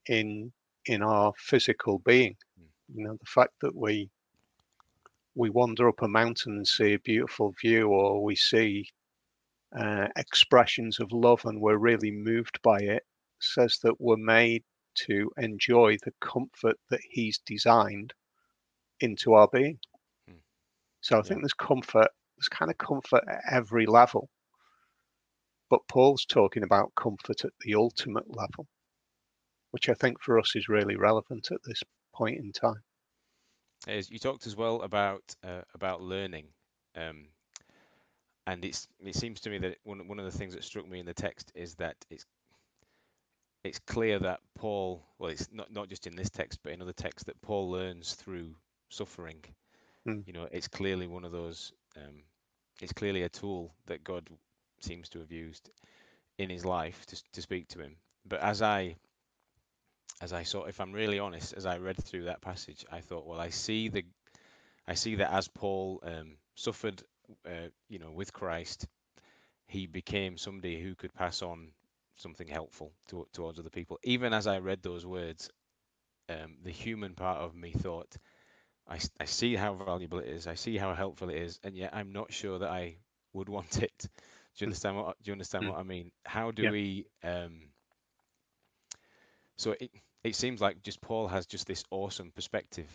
in 0.07 0.51
in 0.85 1.01
our 1.01 1.33
physical 1.37 1.99
being. 1.99 2.35
Hmm. 2.57 2.97
You 2.97 3.03
know, 3.05 3.13
the 3.13 3.25
fact 3.25 3.53
that 3.61 3.75
we 3.75 4.09
we 5.35 5.49
wander 5.49 5.87
up 5.89 6.01
a 6.01 6.07
mountain 6.07 6.57
and 6.57 6.67
see 6.67 6.93
a 6.93 6.99
beautiful 6.99 7.55
view, 7.61 7.87
or 7.89 8.23
we 8.23 8.35
see 8.35 8.87
uh, 9.75 10.07
expressions 10.15 10.99
of 10.99 11.11
love 11.11 11.43
and 11.45 11.59
we're 11.59 11.77
really 11.77 12.11
moved 12.11 12.59
by 12.61 12.79
it, 12.79 13.03
says 13.39 13.79
that 13.81 13.99
we're 13.99 14.17
made 14.17 14.63
to 14.95 15.31
enjoy 15.37 15.97
the 16.03 16.13
comfort 16.21 16.77
that 16.89 17.01
He's 17.09 17.39
designed 17.45 18.13
into 18.99 19.33
our 19.33 19.47
being. 19.51 19.79
So 21.01 21.15
I 21.15 21.19
yeah. 21.19 21.23
think 21.23 21.41
there's 21.41 21.53
comfort, 21.53 22.07
there's 22.43 22.59
kind 22.59 22.71
of 22.71 22.77
comfort 22.77 23.23
at 23.29 23.41
every 23.51 23.85
level. 23.85 24.29
But 25.69 25.87
Paul's 25.87 26.25
talking 26.25 26.63
about 26.63 26.93
comfort 26.95 27.45
at 27.45 27.51
the 27.61 27.75
ultimate 27.75 28.29
level, 28.29 28.67
which 29.71 29.89
I 29.89 29.93
think 29.93 30.21
for 30.21 30.39
us 30.39 30.55
is 30.55 30.69
really 30.69 30.95
relevant 30.95 31.49
at 31.51 31.61
this 31.65 31.81
point 32.13 32.37
in 32.37 32.51
time. 32.51 32.83
As 33.87 34.09
you 34.09 34.19
talked 34.19 34.45
as 34.45 34.55
well 34.55 34.81
about 34.81 35.23
uh, 35.43 35.61
about 35.73 36.01
learning, 36.01 36.47
um, 36.95 37.27
and 38.47 38.63
it's 38.63 38.87
it 39.03 39.15
seems 39.15 39.41
to 39.41 39.49
me 39.49 39.57
that 39.59 39.77
one 39.83 40.07
one 40.07 40.19
of 40.19 40.25
the 40.25 40.37
things 40.37 40.53
that 40.53 40.63
struck 40.63 40.87
me 40.87 40.99
in 40.99 41.05
the 41.05 41.13
text 41.13 41.51
is 41.55 41.75
that 41.75 41.95
it's 42.09 42.25
it's 43.63 43.79
clear 43.79 44.19
that 44.19 44.41
Paul, 44.55 45.05
well, 45.17 45.31
it's 45.31 45.49
not 45.51 45.71
not 45.71 45.89
just 45.89 46.07
in 46.07 46.15
this 46.15 46.29
text, 46.29 46.59
but 46.63 46.73
in 46.73 46.81
other 46.81 46.93
texts, 46.93 47.23
that 47.25 47.41
Paul 47.41 47.71
learns 47.71 48.13
through 48.13 48.55
suffering 48.89 49.43
Mm. 50.07 50.23
You 50.27 50.33
know, 50.33 50.47
it's 50.51 50.67
clearly 50.67 51.07
one 51.07 51.23
of 51.25 51.31
those. 51.31 51.71
Um, 51.95 52.23
it's 52.81 52.93
clearly 52.93 53.23
a 53.23 53.29
tool 53.29 53.73
that 53.87 54.03
God 54.03 54.29
seems 54.79 55.09
to 55.09 55.19
have 55.19 55.31
used 55.31 55.69
in 56.37 56.49
his 56.49 56.65
life 56.65 57.05
to 57.07 57.23
to 57.33 57.41
speak 57.41 57.67
to 57.69 57.79
him. 57.79 57.95
But 58.25 58.41
as 58.41 58.61
I 58.61 58.95
as 60.21 60.31
I 60.31 60.43
saw, 60.43 60.63
if 60.63 60.79
I'm 60.79 60.93
really 60.93 61.19
honest, 61.19 61.53
as 61.53 61.65
I 61.65 61.77
read 61.77 62.01
through 62.01 62.25
that 62.25 62.41
passage, 62.41 62.85
I 62.89 63.01
thought, 63.01 63.25
well, 63.25 63.41
I 63.41 63.49
see 63.49 63.89
the, 63.89 64.03
I 64.87 64.93
see 64.93 65.15
that 65.15 65.33
as 65.33 65.49
Paul 65.49 66.01
um, 66.03 66.37
suffered, 66.55 67.03
uh, 67.45 67.67
you 67.89 67.99
know, 67.99 68.11
with 68.11 68.31
Christ, 68.31 68.87
he 69.67 69.85
became 69.85 70.37
somebody 70.37 70.81
who 70.81 70.95
could 70.95 71.13
pass 71.13 71.41
on 71.41 71.71
something 72.15 72.47
helpful 72.47 72.93
to, 73.09 73.27
towards 73.33 73.59
other 73.59 73.69
people. 73.69 73.99
Even 74.03 74.33
as 74.33 74.47
I 74.47 74.59
read 74.59 74.81
those 74.81 75.05
words, 75.05 75.49
um, 76.29 76.55
the 76.63 76.71
human 76.71 77.15
part 77.15 77.39
of 77.39 77.55
me 77.55 77.71
thought, 77.71 78.15
I, 78.87 78.99
I 79.19 79.25
see 79.25 79.55
how 79.55 79.73
valuable 79.73 80.19
it 80.19 80.27
is. 80.27 80.47
I 80.47 80.55
see 80.55 80.77
how 80.77 80.93
helpful 80.93 81.29
it 81.29 81.37
is, 81.37 81.59
and 81.63 81.75
yet 81.75 81.91
I'm 81.93 82.11
not 82.11 82.33
sure 82.33 82.59
that 82.59 82.69
I 82.69 82.97
would 83.33 83.49
want 83.49 83.81
it. 83.81 83.93
Do 83.97 84.07
you 84.57 84.65
hmm. 84.65 84.65
understand 84.65 84.97
what? 84.97 85.17
Do 85.23 85.29
you 85.29 85.33
understand 85.33 85.65
mm. 85.65 85.69
what 85.69 85.79
I 85.79 85.83
mean? 85.83 86.11
How 86.25 86.51
do 86.51 86.63
yeah. 86.63 86.71
we? 86.71 87.05
Um, 87.23 87.61
so 89.57 89.75
it 89.79 89.91
it 90.23 90.35
seems 90.35 90.61
like 90.61 90.81
just 90.83 91.01
Paul 91.01 91.27
has 91.27 91.45
just 91.45 91.67
this 91.67 91.83
awesome 91.91 92.31
perspective, 92.31 92.89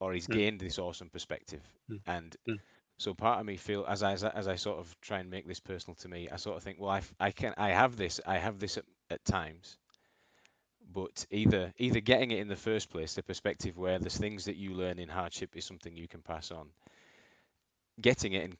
or 0.00 0.12
he's 0.12 0.26
mm. 0.26 0.34
gained 0.34 0.60
this 0.60 0.78
awesome 0.78 1.10
perspective, 1.10 1.62
mm. 1.90 2.00
and 2.06 2.36
hmm. 2.46 2.54
so 2.98 3.14
part 3.14 3.40
of 3.40 3.46
me 3.46 3.56
feel 3.56 3.84
as 3.86 4.02
I 4.02 4.12
as 4.12 4.48
I 4.48 4.56
sort 4.56 4.78
of 4.78 5.00
try 5.00 5.20
and 5.20 5.30
make 5.30 5.46
this 5.46 5.60
personal 5.60 5.94
to 5.96 6.08
me, 6.08 6.28
I 6.28 6.36
sort 6.36 6.56
of 6.56 6.62
think, 6.62 6.78
well, 6.80 6.90
I 6.90 7.02
I 7.20 7.30
can 7.30 7.54
I 7.56 7.70
have 7.70 7.96
this 7.96 8.20
I 8.26 8.38
have 8.38 8.58
this 8.58 8.78
at, 8.78 8.84
at 9.10 9.24
times, 9.24 9.78
but 10.92 11.26
either 11.30 11.72
either 11.78 12.00
getting 12.00 12.30
it 12.30 12.38
in 12.38 12.48
the 12.48 12.56
first 12.56 12.90
place, 12.90 13.14
the 13.14 13.22
perspective 13.22 13.76
where 13.76 13.98
there's 13.98 14.16
things 14.16 14.44
that 14.46 14.56
you 14.56 14.74
learn 14.74 14.98
in 14.98 15.08
hardship 15.08 15.56
is 15.56 15.64
something 15.64 15.96
you 15.96 16.08
can 16.08 16.22
pass 16.22 16.50
on. 16.50 16.68
Getting 18.00 18.32
it 18.32 18.44
and 18.44 18.56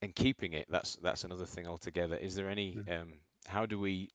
and 0.00 0.14
keeping 0.14 0.52
it, 0.52 0.66
that's 0.70 0.96
that's 1.02 1.24
another 1.24 1.46
thing 1.46 1.66
altogether. 1.66 2.16
Is 2.16 2.34
there 2.34 2.48
any 2.48 2.76
mm. 2.76 3.00
um, 3.00 3.12
how 3.46 3.66
do 3.66 3.78
we 3.78 4.10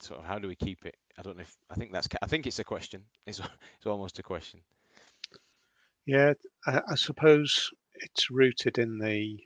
sort 0.00 0.20
of 0.20 0.26
how 0.26 0.38
do 0.38 0.48
we 0.48 0.54
keep 0.54 0.84
it? 0.84 0.96
I 1.18 1.22
don't 1.22 1.36
know 1.36 1.42
if 1.42 1.56
I 1.70 1.74
think 1.74 1.92
that's 1.92 2.08
I 2.22 2.26
think 2.26 2.46
it's 2.46 2.58
a 2.58 2.64
question. 2.64 3.04
It's 3.26 3.40
it's 3.76 3.86
almost 3.86 4.18
a 4.18 4.22
question. 4.22 4.60
Yeah, 6.06 6.32
I, 6.66 6.80
I 6.90 6.94
suppose 6.94 7.70
it's 7.94 8.30
rooted 8.30 8.78
in 8.78 8.98
the 8.98 9.38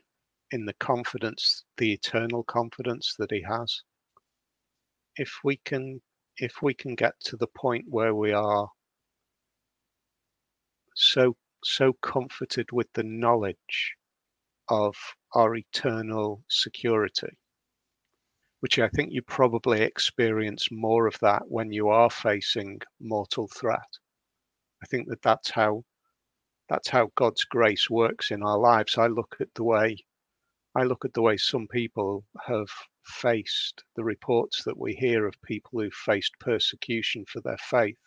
in 0.51 0.67
the 0.67 0.75
confidence, 0.75 1.65
the 1.79 1.93
eternal 1.93 2.45
confidence 2.45 3.15
that 3.19 3.31
he 3.31 3.43
has. 3.43 3.83
If 5.17 5.31
we 5.43 5.57
can 5.65 6.01
if 6.38 6.62
we 6.62 6.75
can 6.75 6.94
get 6.94 7.14
to 7.20 7.37
the 7.37 7.47
point 7.47 7.85
where 7.88 8.14
we 8.14 8.33
are 8.33 8.68
so 10.94 11.37
so 11.62 11.92
comforted 12.03 12.70
with 12.73 12.92
the 12.92 13.03
knowledge 13.03 13.94
of 14.68 14.94
our 15.35 15.57
eternal 15.57 16.42
security 16.49 17.38
which 18.64 18.79
I 18.79 18.88
think 18.88 19.12
you 19.12 19.20
probably 19.20 19.83
experience 19.83 20.68
more 20.70 21.07
of 21.07 21.18
that 21.20 21.42
when 21.49 21.70
you 21.70 21.90
are 21.90 22.09
facing 22.09 22.81
mortal 22.99 23.47
threat. 23.47 23.99
I 24.83 24.87
think 24.87 25.07
that 25.11 25.20
that's 25.20 25.51
how 25.51 25.85
that's 26.70 26.88
how 26.88 27.11
God's 27.14 27.44
grace 27.44 27.90
works 27.90 28.31
in 28.31 28.42
our 28.42 28.57
lives. 28.57 28.97
I 28.97 29.09
look 29.09 29.37
at 29.38 29.53
the 29.55 29.64
way 29.64 29.99
I 30.75 30.85
look 30.85 31.05
at 31.05 31.12
the 31.12 31.20
way 31.20 31.37
some 31.37 31.68
people 31.68 32.25
have 32.47 32.68
faced 33.07 33.85
the 33.97 34.05
reports 34.05 34.64
that 34.64 34.79
we 34.79 34.95
hear 34.95 35.27
of 35.27 35.40
people 35.43 35.81
who 35.81 35.90
faced 35.90 36.33
persecution 36.40 37.25
for 37.27 37.40
their 37.40 37.59
faith. 37.59 37.99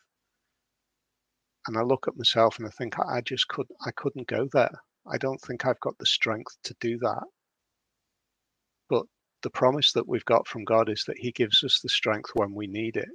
And 1.67 1.77
I 1.77 1.81
look 1.81 2.07
at 2.07 2.17
myself 2.17 2.57
and 2.59 2.67
I 2.67 2.71
think 2.71 2.99
I 2.99 3.21
just 3.21 3.47
could 3.47 3.67
I 3.85 3.91
couldn't 3.91 4.27
go 4.27 4.47
there. 4.53 4.81
I 5.07 5.17
don't 5.17 5.41
think 5.41 5.65
I've 5.65 5.79
got 5.79 5.97
the 5.97 6.05
strength 6.05 6.57
to 6.63 6.75
do 6.79 6.97
that. 6.99 7.23
But 8.89 9.05
the 9.43 9.49
promise 9.49 9.93
that 9.93 10.07
we've 10.07 10.25
got 10.25 10.47
from 10.47 10.63
God 10.65 10.89
is 10.89 11.03
that 11.07 11.17
He 11.19 11.31
gives 11.31 11.63
us 11.63 11.79
the 11.81 11.89
strength 11.89 12.31
when 12.33 12.53
we 12.53 12.67
need 12.67 12.97
it, 12.97 13.09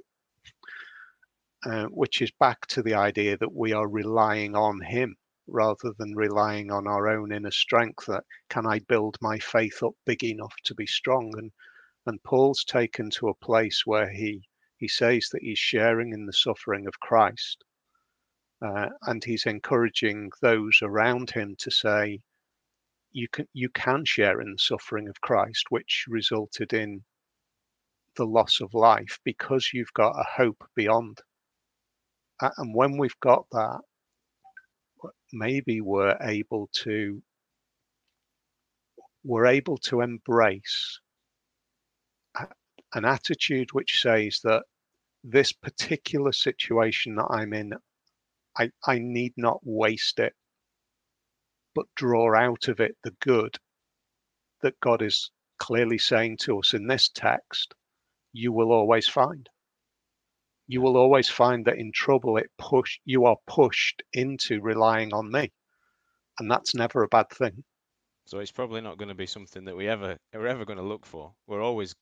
uh, 1.65 1.85
which 1.85 2.21
is 2.21 2.31
back 2.39 2.67
to 2.67 2.83
the 2.83 2.95
idea 2.95 3.37
that 3.37 3.53
we 3.53 3.73
are 3.73 3.87
relying 3.89 4.55
on 4.55 4.81
Him 4.81 5.15
rather 5.47 5.93
than 5.97 6.15
relying 6.15 6.71
on 6.71 6.87
our 6.87 7.07
own 7.07 7.31
inner 7.31 7.51
strength. 7.51 8.05
That 8.07 8.23
can 8.49 8.65
I 8.67 8.79
build 8.79 9.17
my 9.21 9.39
faith 9.39 9.83
up 9.83 9.93
big 10.05 10.23
enough 10.23 10.55
to 10.65 10.75
be 10.75 10.87
strong? 10.87 11.33
And 11.37 11.51
and 12.05 12.21
Paul's 12.23 12.63
taken 12.63 13.09
to 13.11 13.29
a 13.29 13.35
place 13.35 13.83
where 13.85 14.09
he 14.09 14.43
he 14.77 14.87
says 14.87 15.29
that 15.31 15.41
he's 15.41 15.59
sharing 15.59 16.11
in 16.11 16.25
the 16.25 16.33
suffering 16.33 16.87
of 16.87 16.99
Christ, 16.99 17.63
uh, 18.61 18.89
and 19.03 19.23
he's 19.23 19.45
encouraging 19.45 20.29
those 20.41 20.79
around 20.81 21.31
him 21.31 21.55
to 21.59 21.71
say, 21.71 22.19
you 23.13 23.27
can 23.29 23.47
you 23.53 23.69
can 23.69 24.03
share 24.05 24.41
in 24.41 24.51
the 24.51 24.57
suffering 24.57 25.07
of 25.07 25.21
Christ, 25.21 25.65
which 25.69 26.05
resulted 26.09 26.73
in 26.73 27.03
the 28.15 28.25
loss 28.25 28.59
of 28.61 28.73
life 28.73 29.19
because 29.23 29.71
you've 29.73 29.93
got 29.93 30.15
a 30.19 30.25
hope 30.35 30.63
beyond. 30.75 31.19
And 32.57 32.75
when 32.75 32.97
we've 32.97 33.19
got 33.21 33.45
that, 33.51 33.79
maybe 35.31 35.81
we're 35.81 36.17
able 36.21 36.69
to 36.83 37.21
we're 39.23 39.45
able 39.45 39.77
to 39.77 40.01
embrace 40.01 40.99
an 42.93 43.05
attitude 43.05 43.73
which 43.73 44.01
says 44.01 44.39
that 44.43 44.63
this 45.23 45.51
particular 45.51 46.31
situation 46.31 47.15
that 47.15 47.27
I'm 47.29 47.53
in, 47.53 47.73
I, 48.57 48.69
I 48.85 48.99
need 48.99 49.33
not 49.37 49.59
waste 49.63 50.19
it 50.19 50.33
but 51.75 51.85
draw 51.95 52.35
out 52.35 52.67
of 52.67 52.79
it 52.79 52.95
the 53.03 53.15
good 53.21 53.57
that 54.61 54.79
God 54.79 55.01
is 55.01 55.31
clearly 55.59 55.97
saying 55.97 56.37
to 56.41 56.59
us 56.59 56.73
in 56.73 56.87
this 56.87 57.09
text, 57.09 57.73
you 58.31 58.51
will 58.51 58.71
always 58.71 59.07
find. 59.07 59.49
You 60.67 60.81
will 60.81 60.97
always 60.97 61.29
find 61.29 61.65
that 61.65 61.77
in 61.77 61.91
trouble 61.91 62.37
it 62.37 62.49
push 62.57 62.99
you 63.05 63.25
are 63.25 63.37
pushed 63.47 64.01
into 64.13 64.61
relying 64.61 65.13
on 65.13 65.31
me. 65.31 65.51
And 66.39 66.49
that's 66.49 66.73
never 66.73 67.03
a 67.03 67.07
bad 67.07 67.29
thing. 67.29 67.63
So 68.25 68.39
it's 68.39 68.51
probably 68.51 68.81
not 68.81 68.97
going 68.97 69.09
to 69.09 69.15
be 69.15 69.25
something 69.25 69.65
that 69.65 69.75
we 69.75 69.89
ever 69.89 70.17
we're 70.33 70.47
ever 70.47 70.65
going 70.65 70.77
to 70.77 70.83
look 70.83 71.05
for. 71.05 71.33
We're 71.47 71.61
always 71.61 71.93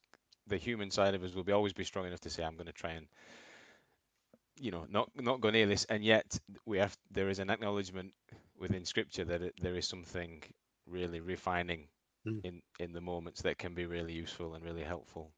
the 0.52 0.58
human 0.58 0.92
side 0.92 1.16
of 1.16 1.24
us 1.24 1.34
will 1.34 1.44
be 1.44 1.54
always 1.54 1.74
be 1.74 1.84
strong 1.84 2.06
enough 2.06 2.20
to 2.22 2.30
say, 2.30 2.44
I'm 2.44 2.56
going 2.56 2.68
to 2.68 2.74
try 2.74 2.92
and 2.92 3.08
you 4.60 4.70
know 4.70 4.86
not 4.90 5.10
not 5.16 5.42
go 5.42 5.50
near 5.50 5.66
this. 5.66 5.86
And 5.86 6.04
yet 6.04 6.40
we 6.66 6.78
have 6.78 6.96
there 7.10 7.30
is 7.30 7.40
an 7.40 7.50
acknowledgement 7.50 8.14
within 8.60 8.86
scripture 8.86 9.26
that 9.26 9.42
it, 9.42 9.56
there 9.62 9.76
is 9.76 9.88
something 9.88 10.44
really 10.86 11.22
refining 11.22 11.88
mm. 12.28 12.40
in 12.44 12.62
in 12.80 12.94
the 12.94 13.02
moments 13.02 13.42
that 13.42 13.58
can 13.58 13.74
be 13.74 13.86
really 13.86 14.14
useful 14.14 14.54
and 14.54 14.64
really 14.64 14.84
helpful 14.84 15.32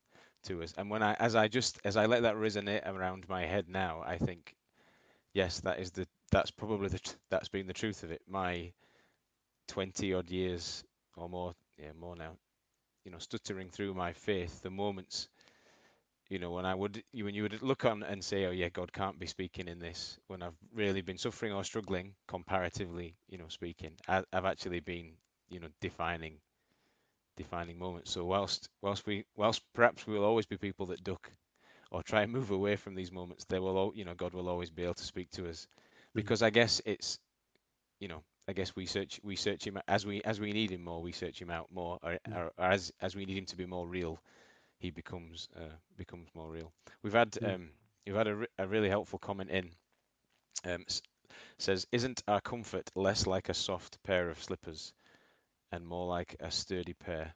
to 0.46 0.62
us. 0.64 0.74
And 0.78 0.90
when 0.90 1.04
i 1.04 1.14
as 1.14 1.36
i 1.36 1.48
just 1.48 1.80
as 1.86 1.96
i 1.96 2.06
let 2.06 2.24
that 2.24 2.36
resonate 2.36 2.86
around 2.86 3.30
my 3.30 3.46
head 3.46 3.70
now 3.70 4.04
i 4.06 4.18
think 4.18 4.56
yes 5.34 5.62
that 5.62 5.80
is 5.80 5.92
the 5.92 6.06
that's 6.32 6.52
probably 6.52 6.90
the 6.90 7.00
that's 7.30 7.50
been 7.50 7.68
the 7.68 7.74
truth 7.74 8.04
of 8.04 8.12
it. 8.12 8.22
My 8.28 8.74
20 9.70 10.14
odd 10.14 10.30
years 10.30 10.84
or 11.16 11.30
more 11.30 11.54
yeah 11.78 11.94
more 11.98 12.16
now 12.16 12.34
you 13.06 13.12
know 13.12 13.18
stuttering 13.20 13.70
through 13.70 13.94
my 13.94 14.14
faith 14.14 14.62
the 14.62 14.70
moments 14.70 15.30
you 16.30 16.40
know 16.40 16.52
when 16.52 16.66
i 16.66 16.74
would 16.74 17.04
when 17.14 17.36
you 17.36 17.44
would 17.44 17.62
look 17.62 17.86
on 17.86 18.04
and 18.04 18.24
say 18.24 18.46
oh 18.46 18.52
yeah 18.52 18.70
god 18.70 18.92
can't 18.92 19.20
be 19.20 19.28
speaking 19.28 19.68
in 19.68 19.80
this 19.80 20.18
when 20.28 20.42
i've 20.42 20.58
really 20.74 21.02
been 21.02 21.18
suffering 21.18 21.54
or 21.54 21.64
struggling 21.64 22.14
comparatively 22.28 23.16
you 23.30 23.38
know 23.38 23.48
speaking 23.50 23.92
I, 24.08 24.24
have 24.32 24.46
actually 24.46 24.80
been 24.80 25.12
you 25.50 25.60
know 25.60 25.68
defining 25.82 26.40
defining 27.36 27.78
moments 27.78 28.12
so 28.12 28.26
whilst 28.26 28.70
whilst 28.82 29.06
we 29.06 29.26
whilst 29.36 29.62
perhaps 29.74 30.08
we 30.08 30.14
will 30.14 30.26
always 30.26 30.46
be 30.46 30.58
people 30.58 30.86
that 30.88 31.04
duck 31.04 31.32
or 31.92 32.02
try 32.04 32.22
and 32.24 32.32
move 32.32 32.52
away 32.52 32.76
from 32.76 32.96
these 32.96 33.12
moments 33.12 33.46
they 33.46 33.60
will 33.60 33.92
you 33.96 34.06
know 34.06 34.14
god 34.14 34.34
will 34.34 34.50
always 34.50 34.70
be 34.70 34.84
able 34.84 34.94
to 34.94 35.04
speak 35.04 35.30
to 35.32 35.50
us 35.50 35.68
mm. 35.68 36.16
because 36.16 36.42
i 36.42 36.50
guess 36.50 36.82
it's 36.86 37.20
you 38.00 38.08
know 38.08 38.24
i 38.48 38.54
guess 38.54 38.76
we 38.76 38.86
search 38.86 39.20
we 39.24 39.36
search 39.36 39.66
him 39.66 39.80
as 39.88 40.06
we 40.06 40.22
as 40.24 40.40
we 40.40 40.52
need 40.52 40.72
him 40.72 40.84
more 40.84 41.02
we 41.02 41.12
search 41.12 41.42
him 41.42 41.50
out 41.50 41.68
more 41.72 42.00
or, 42.04 42.18
mm. 42.28 42.36
or, 42.36 42.52
or 42.58 42.66
as 42.66 42.92
as 43.02 43.16
we 43.16 43.26
need 43.26 43.38
him 43.38 43.46
to 43.46 43.56
be 43.56 43.66
more 43.66 43.88
real 43.88 44.20
he 44.84 44.92
becomes 44.92 45.48
uh, 45.56 45.76
becomes 45.98 46.28
more 46.36 46.50
real. 46.52 46.74
We've 47.02 47.14
had 47.14 47.32
mm. 47.32 47.56
um, 47.56 47.70
we've 48.06 48.16
had 48.16 48.28
a, 48.28 48.36
re- 48.36 48.48
a 48.60 48.68
really 48.68 48.90
helpful 48.90 49.18
comment 49.18 49.50
in. 49.50 49.70
Um, 50.66 50.86
says, 51.58 51.88
"Isn't 51.94 52.22
our 52.28 52.42
comfort 52.42 52.92
less 52.94 53.26
like 53.26 53.48
a 53.48 53.54
soft 53.54 54.04
pair 54.04 54.30
of 54.30 54.44
slippers, 54.44 54.94
and 55.72 55.88
more 55.88 56.06
like 56.06 56.36
a 56.42 56.52
sturdy 56.52 56.94
pair 56.94 57.34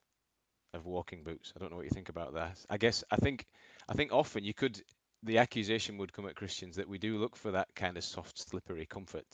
of 0.74 0.86
walking 0.86 1.24
boots?" 1.24 1.54
I 1.56 1.60
don't 1.60 1.72
know 1.72 1.78
what 1.78 1.86
you 1.86 1.92
think 1.92 2.10
about 2.10 2.34
that. 2.34 2.58
I 2.70 2.78
guess 2.78 3.06
I 3.10 3.16
think 3.16 3.46
I 3.88 3.94
think 3.94 4.12
often 4.12 4.44
you 4.44 4.54
could 4.54 4.82
the 5.24 5.38
accusation 5.38 5.98
would 5.98 6.12
come 6.12 6.28
at 6.28 6.36
Christians 6.36 6.76
that 6.76 6.90
we 6.90 6.98
do 6.98 7.18
look 7.18 7.38
for 7.38 7.52
that 7.52 7.74
kind 7.76 7.96
of 7.96 8.04
soft, 8.04 8.38
slippery 8.38 8.86
comfort, 8.86 9.26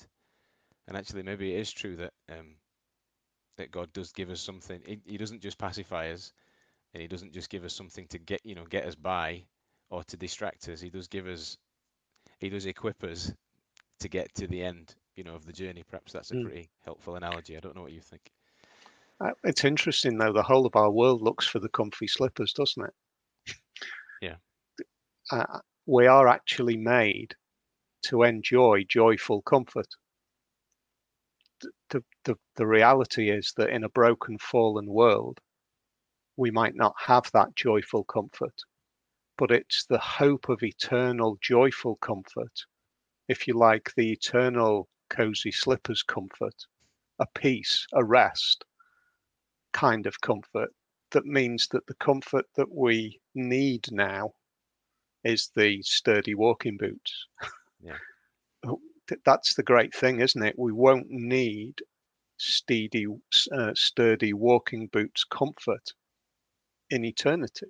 and 0.88 0.98
actually 0.98 1.24
maybe 1.24 1.54
it 1.54 1.60
is 1.60 1.72
true 1.72 1.96
that 1.98 2.13
um, 2.30 2.56
that 3.58 3.72
God 3.72 3.91
does 3.93 4.12
give 4.12 4.30
us 4.30 4.41
something. 4.41 4.82
He, 4.86 5.00
he 5.06 5.17
doesn't 5.17 5.41
just 5.41 5.58
pacify 5.58 6.12
us 6.12 6.34
and 6.93 7.02
he 7.02 7.08
doesn't 7.08 7.34
just 7.34 7.50
give 7.50 7.63
us 7.63 7.74
something 7.74 8.08
to 8.08 8.17
get 8.19 8.41
you 8.43 8.56
know 8.56 8.65
get 8.65 8.86
us 8.86 8.96
by 8.96 9.43
or 9.89 10.04
to 10.06 10.17
distract 10.17 10.67
us. 10.69 10.82
He 10.82 10.89
does 10.89 11.08
give 11.08 11.28
us, 11.28 11.58
he 12.39 12.50
does 12.50 12.65
equip 12.65 13.04
us 13.04 13.32
to 14.00 14.10
get 14.10 14.34
to 14.36 14.48
the 14.48 14.63
end, 14.63 14.96
you 15.15 15.24
know, 15.24 15.36
of 15.36 15.46
the 15.46 15.54
journey. 15.54 15.84
Perhaps 15.88 16.13
that's 16.13 16.32
a 16.32 16.36
mm. 16.36 16.43
pretty 16.43 16.69
helpful 16.84 17.15
analogy. 17.15 17.56
I 17.56 17.60
don't 17.60 17.76
know 17.76 17.84
what 17.84 17.91
you 17.91 18.02
think. 18.02 18.32
Uh, 19.24 19.32
it's 19.43 19.63
interesting 19.63 20.17
though. 20.17 20.34
The 20.34 20.43
whole 20.43 20.65
of 20.65 20.76
our 20.76 20.89
world 20.89 21.22
looks 21.22 21.46
for 21.46 21.60
the 21.60 21.69
comfy 21.69 22.08
slippers, 22.08 22.54
doesn't 22.54 22.86
it? 22.86 23.56
Yeah. 24.22 24.36
Uh, 25.32 25.60
we 25.86 26.08
are 26.08 26.28
actually 26.28 26.78
made 26.78 27.36
to 28.04 28.24
enjoy 28.24 28.86
joyful 28.88 29.41
comfort. 29.41 29.88
The, 32.26 32.36
the, 32.56 32.68
reality 32.68 33.30
is 33.30 33.54
that 33.58 33.70
in 33.70 33.84
a 33.84 33.90
broken, 33.90 34.38
fallen 34.38 34.88
world, 34.88 35.40
we 36.38 36.52
might 36.52 36.76
not 36.76 36.96
have 37.06 37.30
that 37.34 37.56
joyful 37.56 38.04
comfort, 38.04 38.56
but 39.38 39.52
it's 39.52 39.86
the 39.86 40.00
hope 40.00 40.50
of 40.50 40.64
eternal 40.64 41.38
joyful 41.42 41.98
comfort, 41.98 42.66
if 43.28 43.48
you 43.48 43.56
like, 43.56 43.92
the 43.96 44.12
eternal 44.12 44.88
cozy 45.10 45.52
slippers 45.52 46.04
comfort, 46.04 46.66
a 47.20 47.28
peace, 47.36 47.86
a 47.94 48.04
rest 48.04 48.64
kind 49.74 50.06
of 50.06 50.22
comfort 50.22 50.70
that 51.14 51.26
means 51.26 51.68
that 51.70 51.86
the 51.88 51.96
comfort 51.96 52.46
that 52.56 52.72
we 52.72 53.20
need 53.34 53.86
now 53.92 54.34
is 55.24 55.52
the 55.56 55.82
sturdy 55.84 56.36
walking 56.36 56.78
boots. 56.78 57.28
Yeah. 57.82 57.98
That's 59.26 59.56
the 59.56 59.64
great 59.64 59.94
thing, 59.94 60.22
isn't 60.22 60.44
it? 60.44 60.56
We 60.58 60.72
won't 60.72 61.08
need 61.10 61.82
steady, 62.44 63.08
uh, 63.52 63.74
sturdy 63.74 64.34
walking 64.34 64.88
boots 64.88 65.24
comfort 65.24 65.94
in 66.90 67.06
eternity 67.06 67.68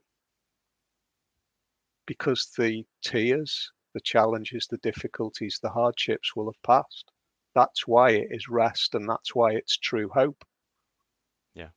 because 2.05 2.51
the 2.57 2.83
tears, 3.03 3.71
the 3.93 4.01
challenges, 4.01 4.67
the 4.69 4.77
difficulties, 4.77 5.59
the 5.61 5.69
hardships 5.69 6.35
will 6.35 6.45
have 6.45 6.61
passed. 6.63 7.11
That's 7.55 7.87
why 7.87 8.11
it 8.11 8.27
is 8.31 8.49
rest 8.49 8.95
and 8.95 9.07
that's 9.07 9.35
why 9.35 9.51
it's 9.51 9.77
true 9.77 10.09
hope. 10.09 10.43
Yeah. 11.53 11.69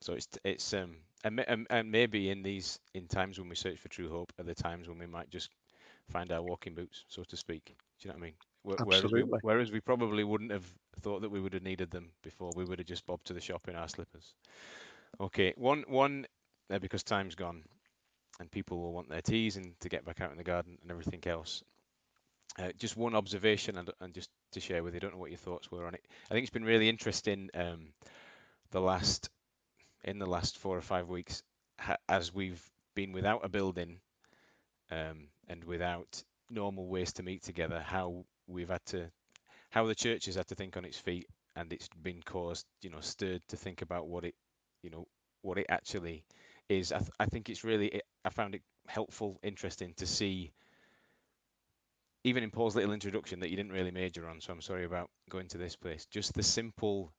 So 0.00 0.14
it's 0.14 0.28
it's 0.44 0.74
um 0.74 0.96
and, 1.24 1.66
and, 1.70 1.90
maybe 1.90 2.30
in 2.30 2.42
these 2.42 2.80
in 2.94 3.06
times 3.06 3.38
when 3.38 3.48
we 3.48 3.54
search 3.54 3.78
for 3.78 3.88
true 3.88 4.10
hope 4.10 4.32
are 4.40 4.44
the 4.44 4.54
times 4.54 4.88
when 4.88 4.98
we 4.98 5.06
might 5.06 5.30
just 5.30 5.50
find 6.10 6.32
our 6.32 6.42
walking 6.42 6.74
boots, 6.74 7.04
so 7.08 7.22
to 7.22 7.36
speak. 7.36 7.64
Do 7.66 7.72
you 8.00 8.08
know 8.08 8.14
what 8.14 8.22
I 8.22 8.26
mean? 8.26 8.34
Whereas 8.62 9.12
we, 9.12 9.24
whereas 9.40 9.70
we 9.72 9.80
probably 9.80 10.24
wouldn't 10.24 10.52
have 10.52 10.66
thought 11.00 11.22
that 11.22 11.30
we 11.30 11.40
would 11.40 11.54
have 11.54 11.62
needed 11.62 11.90
them 11.90 12.10
before. 12.22 12.52
We 12.54 12.64
would 12.64 12.78
have 12.78 12.86
just 12.86 13.06
bobbed 13.06 13.26
to 13.26 13.34
the 13.34 13.40
shop 13.40 13.68
in 13.68 13.76
our 13.76 13.88
slippers. 13.88 14.34
Okay, 15.20 15.52
one 15.56 15.84
one 15.88 16.26
uh, 16.70 16.78
because 16.78 17.02
time's 17.02 17.34
gone, 17.34 17.64
and 18.40 18.50
people 18.50 18.80
will 18.80 18.92
want 18.92 19.08
their 19.08 19.22
teas 19.22 19.56
and 19.56 19.78
to 19.80 19.88
get 19.88 20.04
back 20.04 20.20
out 20.20 20.30
in 20.32 20.38
the 20.38 20.44
garden 20.44 20.78
and 20.82 20.90
everything 20.90 21.22
else. 21.26 21.62
uh, 22.58 22.72
just 22.78 22.96
one 22.96 23.14
observation 23.14 23.78
and, 23.78 23.90
and 24.00 24.14
just 24.14 24.30
to 24.52 24.60
share 24.60 24.82
with 24.82 24.94
you. 24.94 24.98
I 24.98 25.00
don't 25.00 25.12
know 25.14 25.18
what 25.20 25.30
your 25.30 25.38
thoughts 25.38 25.70
were 25.70 25.86
on 25.86 25.94
it. 25.94 26.04
I 26.30 26.34
think 26.34 26.42
it's 26.44 26.50
been 26.52 26.64
really 26.64 26.88
interesting 26.88 27.50
um, 27.54 27.92
the 28.70 28.80
last 28.80 29.30
in 30.04 30.18
the 30.18 30.26
last 30.26 30.58
four 30.58 30.76
or 30.76 30.82
five 30.82 31.08
weeks 31.08 31.42
ha- 31.78 31.96
as 32.08 32.32
we've 32.34 32.62
been 32.94 33.12
without 33.12 33.44
a 33.44 33.48
building 33.48 34.00
um, 34.90 35.28
and 35.48 35.64
without 35.64 36.22
normal 36.50 36.86
ways 36.88 37.12
to 37.14 37.22
meet 37.22 37.42
together. 37.42 37.80
How 37.80 38.24
we've 38.52 38.68
had 38.68 38.84
to, 38.86 39.10
how 39.70 39.86
the 39.86 39.94
church 39.94 40.26
has 40.26 40.36
had 40.36 40.46
to 40.48 40.54
think 40.54 40.76
on 40.76 40.84
its 40.84 40.98
feet, 40.98 41.26
and 41.56 41.72
it's 41.72 41.88
been 42.02 42.22
caused, 42.24 42.66
you 42.80 42.90
know, 42.90 43.00
stirred 43.00 43.42
to 43.48 43.56
think 43.56 43.82
about 43.82 44.06
what 44.08 44.24
it, 44.24 44.34
you 44.82 44.90
know, 44.90 45.06
what 45.42 45.58
it 45.58 45.66
actually 45.68 46.24
is. 46.68 46.92
I, 46.92 46.98
th- 46.98 47.10
I 47.18 47.26
think 47.26 47.48
it's 47.48 47.64
really, 47.64 47.88
it, 47.88 48.02
I 48.24 48.30
found 48.30 48.54
it 48.54 48.62
helpful, 48.86 49.38
interesting 49.42 49.94
to 49.96 50.06
see 50.06 50.52
even 52.24 52.44
in 52.44 52.50
Paul's 52.50 52.76
little 52.76 52.92
introduction 52.92 53.40
that 53.40 53.50
you 53.50 53.56
didn't 53.56 53.72
really 53.72 53.90
major 53.90 54.28
on, 54.28 54.40
so 54.40 54.52
I'm 54.52 54.60
sorry 54.60 54.84
about 54.84 55.10
going 55.28 55.48
to 55.48 55.58
this 55.58 55.74
place. 55.74 56.06
Just 56.06 56.34
the 56.34 56.42
simple 56.42 57.12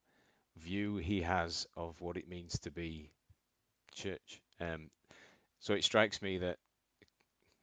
view 0.58 0.98
he 0.98 1.22
has 1.22 1.68
of 1.76 2.00
what 2.00 2.16
it 2.16 2.30
means 2.30 2.58
to 2.60 2.72
be 2.72 3.12
church. 3.94 4.42
Um, 4.62 4.90
so 5.60 5.74
it 5.74 5.84
strikes 5.84 6.22
me 6.22 6.38
that, 6.40 6.58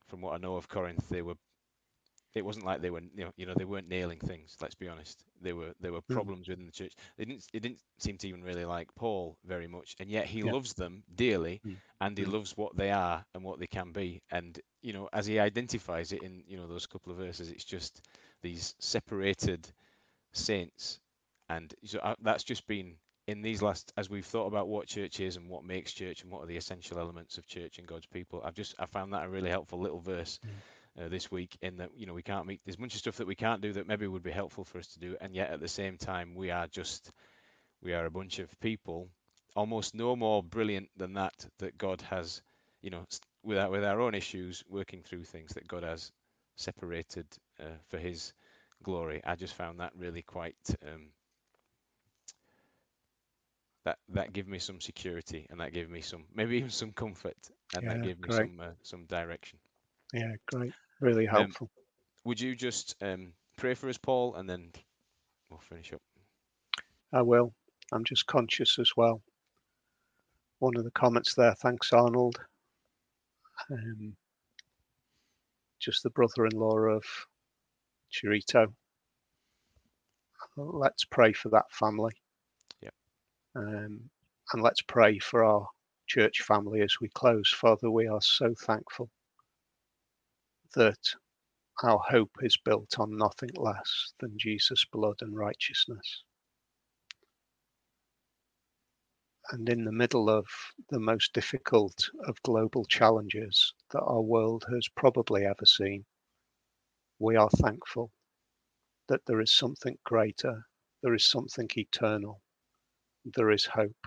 from 0.09 0.21
what 0.21 0.35
I 0.35 0.39
know 0.39 0.57
of 0.57 0.69
Corinth, 0.69 1.09
they 1.09 1.23
were. 1.23 1.37
It 2.35 2.45
wasn't 2.45 2.67
like 2.67 2.81
they 2.81 2.91
were, 2.91 3.01
you 3.15 3.25
know, 3.25 3.33
you 3.37 3.47
know, 3.47 3.55
they 3.57 3.65
weren't 3.65 3.89
nailing 3.89 4.19
things. 4.21 4.57
Let's 4.61 4.75
be 4.75 4.89
honest. 4.89 5.25
There 5.41 5.57
were 5.57 5.73
there 5.81 5.93
were 5.93 6.03
Mm. 6.11 6.13
problems 6.13 6.49
within 6.49 6.67
the 6.67 6.73
church. 6.73 6.95
They 7.17 7.25
didn't. 7.25 7.47
It 7.53 7.61
didn't 7.61 7.81
seem 7.99 8.19
to 8.19 8.29
even 8.29 8.43
really 8.43 8.65
like 8.65 8.95
Paul 8.95 9.37
very 9.45 9.67
much, 9.69 9.97
and 9.99 10.11
yet 10.11 10.27
he 10.27 10.43
Yeah. 10.43 10.53
loves 10.53 10.75
them 10.75 11.03
dearly, 11.15 11.63
Mm. 11.67 11.77
and 12.01 12.17
he 12.17 12.25
Mm. 12.25 12.33
loves 12.33 12.57
what 12.57 12.77
they 12.77 12.91
are 12.91 13.25
and 13.35 13.45
what 13.45 13.59
they 13.59 13.67
can 13.67 13.93
be. 13.93 14.23
And 14.31 14.59
you 14.83 14.93
know, 14.93 15.09
as 15.13 15.27
he 15.27 15.39
identifies 15.41 16.13
it 16.13 16.23
in 16.23 16.45
you 16.47 16.57
know 16.57 16.67
those 16.69 16.87
couple 16.87 17.13
of 17.13 17.19
verses, 17.19 17.51
it's 17.51 17.65
just 17.65 18.03
these 18.43 18.75
separated 18.79 19.69
saints, 20.33 21.01
and 21.49 21.75
so 21.85 21.99
uh, 22.01 22.15
that's 22.23 22.45
just 22.45 22.67
been 22.67 22.97
in 23.27 23.43
these 23.43 23.63
last 23.63 23.93
as 23.97 24.09
we've 24.11 24.27
thought 24.27 24.47
about 24.47 24.69
what 24.69 24.87
church 24.87 25.21
is 25.21 25.37
and 25.37 25.49
what 25.49 25.65
makes 25.65 25.93
church 25.93 26.23
and 26.23 26.31
what 26.33 26.43
are 26.43 26.47
the 26.47 26.57
essential 26.57 26.99
elements 26.99 27.39
of 27.39 27.47
church 27.47 27.79
and 27.79 27.87
God's 27.87 28.07
people. 28.07 28.43
I've 28.45 28.55
just 28.55 28.75
I 28.79 28.87
found 28.87 29.13
that 29.13 29.25
a 29.25 29.29
really 29.29 29.51
helpful 29.51 29.81
little 29.81 30.01
verse 30.01 30.39
uh, 30.99 31.09
this 31.09 31.31
week 31.31 31.57
in 31.63 31.77
that 31.77 31.91
you 31.97 32.07
know 32.07 32.15
we 32.15 32.23
can't 32.23 32.47
meet 32.47 32.61
there's 32.65 32.77
a 32.77 32.79
bunch 32.79 32.95
of 32.95 33.01
stuff 33.01 33.17
that 33.17 33.27
we 33.27 33.35
can't 33.35 33.61
do 33.61 33.73
that 33.73 33.87
maybe 33.87 34.07
would 34.07 34.23
be 34.23 34.31
helpful 34.31 34.65
for 34.65 34.79
us 34.79 34.89
to 34.89 34.99
do, 34.99 35.17
and 35.21 35.35
yet 35.35 35.51
at 35.51 35.61
the 35.61 35.69
same 35.69 35.97
time 35.97 36.35
we 36.35 36.51
are 36.51 36.67
just 36.67 37.11
we 37.83 37.93
are 37.95 38.07
a 38.07 38.11
bunch 38.11 38.39
of 38.39 38.61
people 38.61 39.09
almost 39.57 39.95
no 39.95 40.15
more 40.15 40.43
brilliant 40.43 40.89
than 40.97 41.15
that 41.15 41.47
that 41.59 41.77
God 41.79 42.01
has 42.03 42.43
you 42.83 42.91
know 42.91 43.05
with 43.43 43.59
our, 43.59 43.71
with 43.71 43.85
our 43.85 44.01
own 44.01 44.15
issues 44.15 44.63
working 44.69 45.03
through 45.03 45.25
things 45.25 45.53
that 45.55 45.67
God 45.67 45.83
has 45.83 46.13
separated 46.57 47.27
uh, 47.59 47.77
for 47.89 47.99
His 47.99 48.33
glory. 48.83 49.21
I 49.25 49.35
just 49.35 49.55
found 49.55 49.81
that 49.81 49.93
really 49.97 50.23
quite 50.23 50.57
um, 50.87 51.09
that 53.85 53.99
that 54.11 54.33
gave 54.33 54.47
me 54.47 54.59
some 54.59 54.81
security 54.81 55.47
and 55.51 55.61
that 55.61 55.73
gave 55.73 55.89
me 55.89 56.01
some 56.01 56.25
maybe 56.35 56.57
even 56.57 56.71
some 56.71 56.93
comfort 56.93 57.37
and 57.75 57.89
that 57.89 58.03
gave 58.03 58.19
me 58.19 58.29
great. 58.29 58.37
some 58.37 58.61
uh, 58.61 58.73
some 58.83 59.05
direction. 59.07 59.59
Yeah, 60.13 60.33
great. 60.47 60.73
Really 61.01 61.29
Um, 61.29 61.37
helpful. 61.37 61.71
Would 62.25 62.41
you 62.41 62.55
just 62.55 62.95
um, 63.01 63.33
pray 63.57 63.75
for 63.75 63.89
us, 63.89 63.99
Paul, 63.99 64.35
and 64.35 64.49
then 64.49 64.73
we'll 65.49 65.61
finish 65.61 65.93
up. 65.93 66.03
I 67.13 67.23
will. 67.23 67.55
I'm 67.93 68.05
just 68.05 68.27
conscious 68.27 68.79
as 68.79 68.93
well. 68.97 69.23
One 70.59 70.77
of 70.77 70.85
the 70.85 70.91
comments 70.91 71.35
there, 71.35 71.55
thanks, 71.55 71.93
Arnold. 71.93 72.39
Um, 73.71 74.17
just 75.79 76.03
the 76.03 76.11
brother 76.11 76.47
in 76.47 76.53
law 76.53 76.77
of 76.77 77.05
Chirito. 78.13 78.73
Let's 80.57 81.05
pray 81.05 81.33
for 81.33 81.49
that 81.51 81.71
family. 81.73 82.13
Yep. 82.83 82.95
Um, 83.57 84.11
and 84.53 84.63
let's 84.63 84.83
pray 84.83 85.19
for 85.19 85.45
our 85.45 85.67
church 86.07 86.43
family 86.43 86.83
as 86.83 86.97
we 87.01 87.09
close. 87.09 87.49
Father, 87.49 87.91
we 87.91 88.07
are 88.09 88.21
so 88.21 88.55
thankful 88.55 89.09
that 90.75 90.99
our 91.83 91.99
hope 91.99 92.33
is 92.43 92.57
built 92.65 92.99
on 92.99 93.17
nothing 93.17 93.51
less 93.57 94.13
than 94.21 94.39
Jesus' 94.39 94.85
blood 94.93 95.17
and 95.21 95.35
righteousness. 95.37 96.25
And 99.51 99.69
in 99.69 99.85
the 99.85 99.93
middle 99.93 100.31
of 100.31 100.47
the 100.91 101.01
most 101.01 101.33
difficult 101.33 102.11
of 102.27 102.43
global 102.43 102.85
challenges 102.85 103.75
that 103.91 104.03
our 104.03 104.21
world 104.21 104.65
has 104.73 104.87
probably 104.95 105.45
ever 105.45 105.65
seen, 105.65 106.05
we 107.19 107.37
are 107.37 107.51
thankful 107.51 108.13
that 109.09 109.25
there 109.27 109.41
is 109.41 109.53
something 109.53 109.99
greater, 110.05 110.65
there 111.03 111.15
is 111.15 111.29
something 111.29 111.69
eternal, 111.77 112.41
there 113.25 113.51
is 113.51 113.65
hope. 113.65 114.07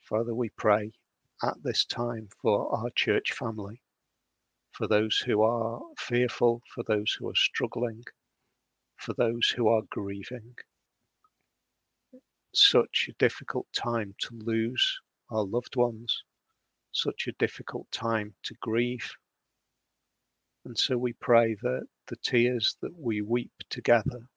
Father, 0.00 0.34
we 0.34 0.50
pray 0.50 0.92
at 1.42 1.56
this 1.62 1.84
time 1.86 2.28
for 2.42 2.74
our 2.76 2.90
church 2.94 3.32
family, 3.32 3.80
for 4.76 4.86
those 4.86 5.16
who 5.24 5.40
are 5.40 5.80
fearful, 5.96 6.60
for 6.74 6.84
those 6.86 7.10
who 7.18 7.26
are 7.26 7.34
struggling, 7.34 8.04
for 8.98 9.14
those 9.14 9.48
who 9.48 9.68
are 9.68 9.80
grieving. 9.88 10.54
Such 12.54 13.06
a 13.08 13.14
difficult 13.18 13.66
time 13.74 14.14
to 14.18 14.38
lose 14.44 15.00
our 15.30 15.44
loved 15.44 15.76
ones, 15.76 16.22
such 16.92 17.26
a 17.26 17.32
difficult 17.38 17.90
time 17.90 18.34
to 18.42 18.54
grieve. 18.60 19.10
And 20.66 20.78
so 20.78 20.98
we 20.98 21.14
pray 21.14 21.56
that 21.62 21.86
the 22.08 22.16
tears 22.16 22.76
that 22.82 22.94
we 22.98 23.22
weep 23.22 23.52
together 23.70 24.28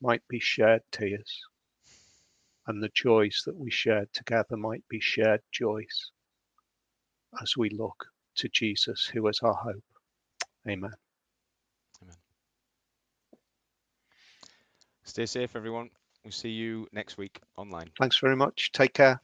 might 0.00 0.26
be 0.26 0.40
shared 0.40 0.82
tears, 0.90 1.42
and 2.66 2.82
the 2.82 2.90
joys 2.94 3.42
that 3.44 3.56
we 3.56 3.70
shared 3.70 4.08
together 4.14 4.56
might 4.56 4.84
be 4.88 5.00
shared 5.00 5.42
joys 5.52 6.12
as 7.42 7.58
we 7.58 7.68
look 7.68 8.06
to 8.36 8.48
Jesus, 8.48 9.06
who 9.06 9.26
is 9.28 9.40
our 9.42 9.54
hope. 9.54 9.84
Amen. 10.68 10.92
Amen. 12.02 12.16
Stay 15.04 15.26
safe, 15.26 15.56
everyone. 15.56 15.90
We'll 16.24 16.32
see 16.32 16.50
you 16.50 16.86
next 16.92 17.18
week 17.18 17.40
online. 17.56 17.90
Thanks 17.98 18.18
very 18.18 18.36
much. 18.36 18.70
Take 18.72 18.94
care. 18.94 19.20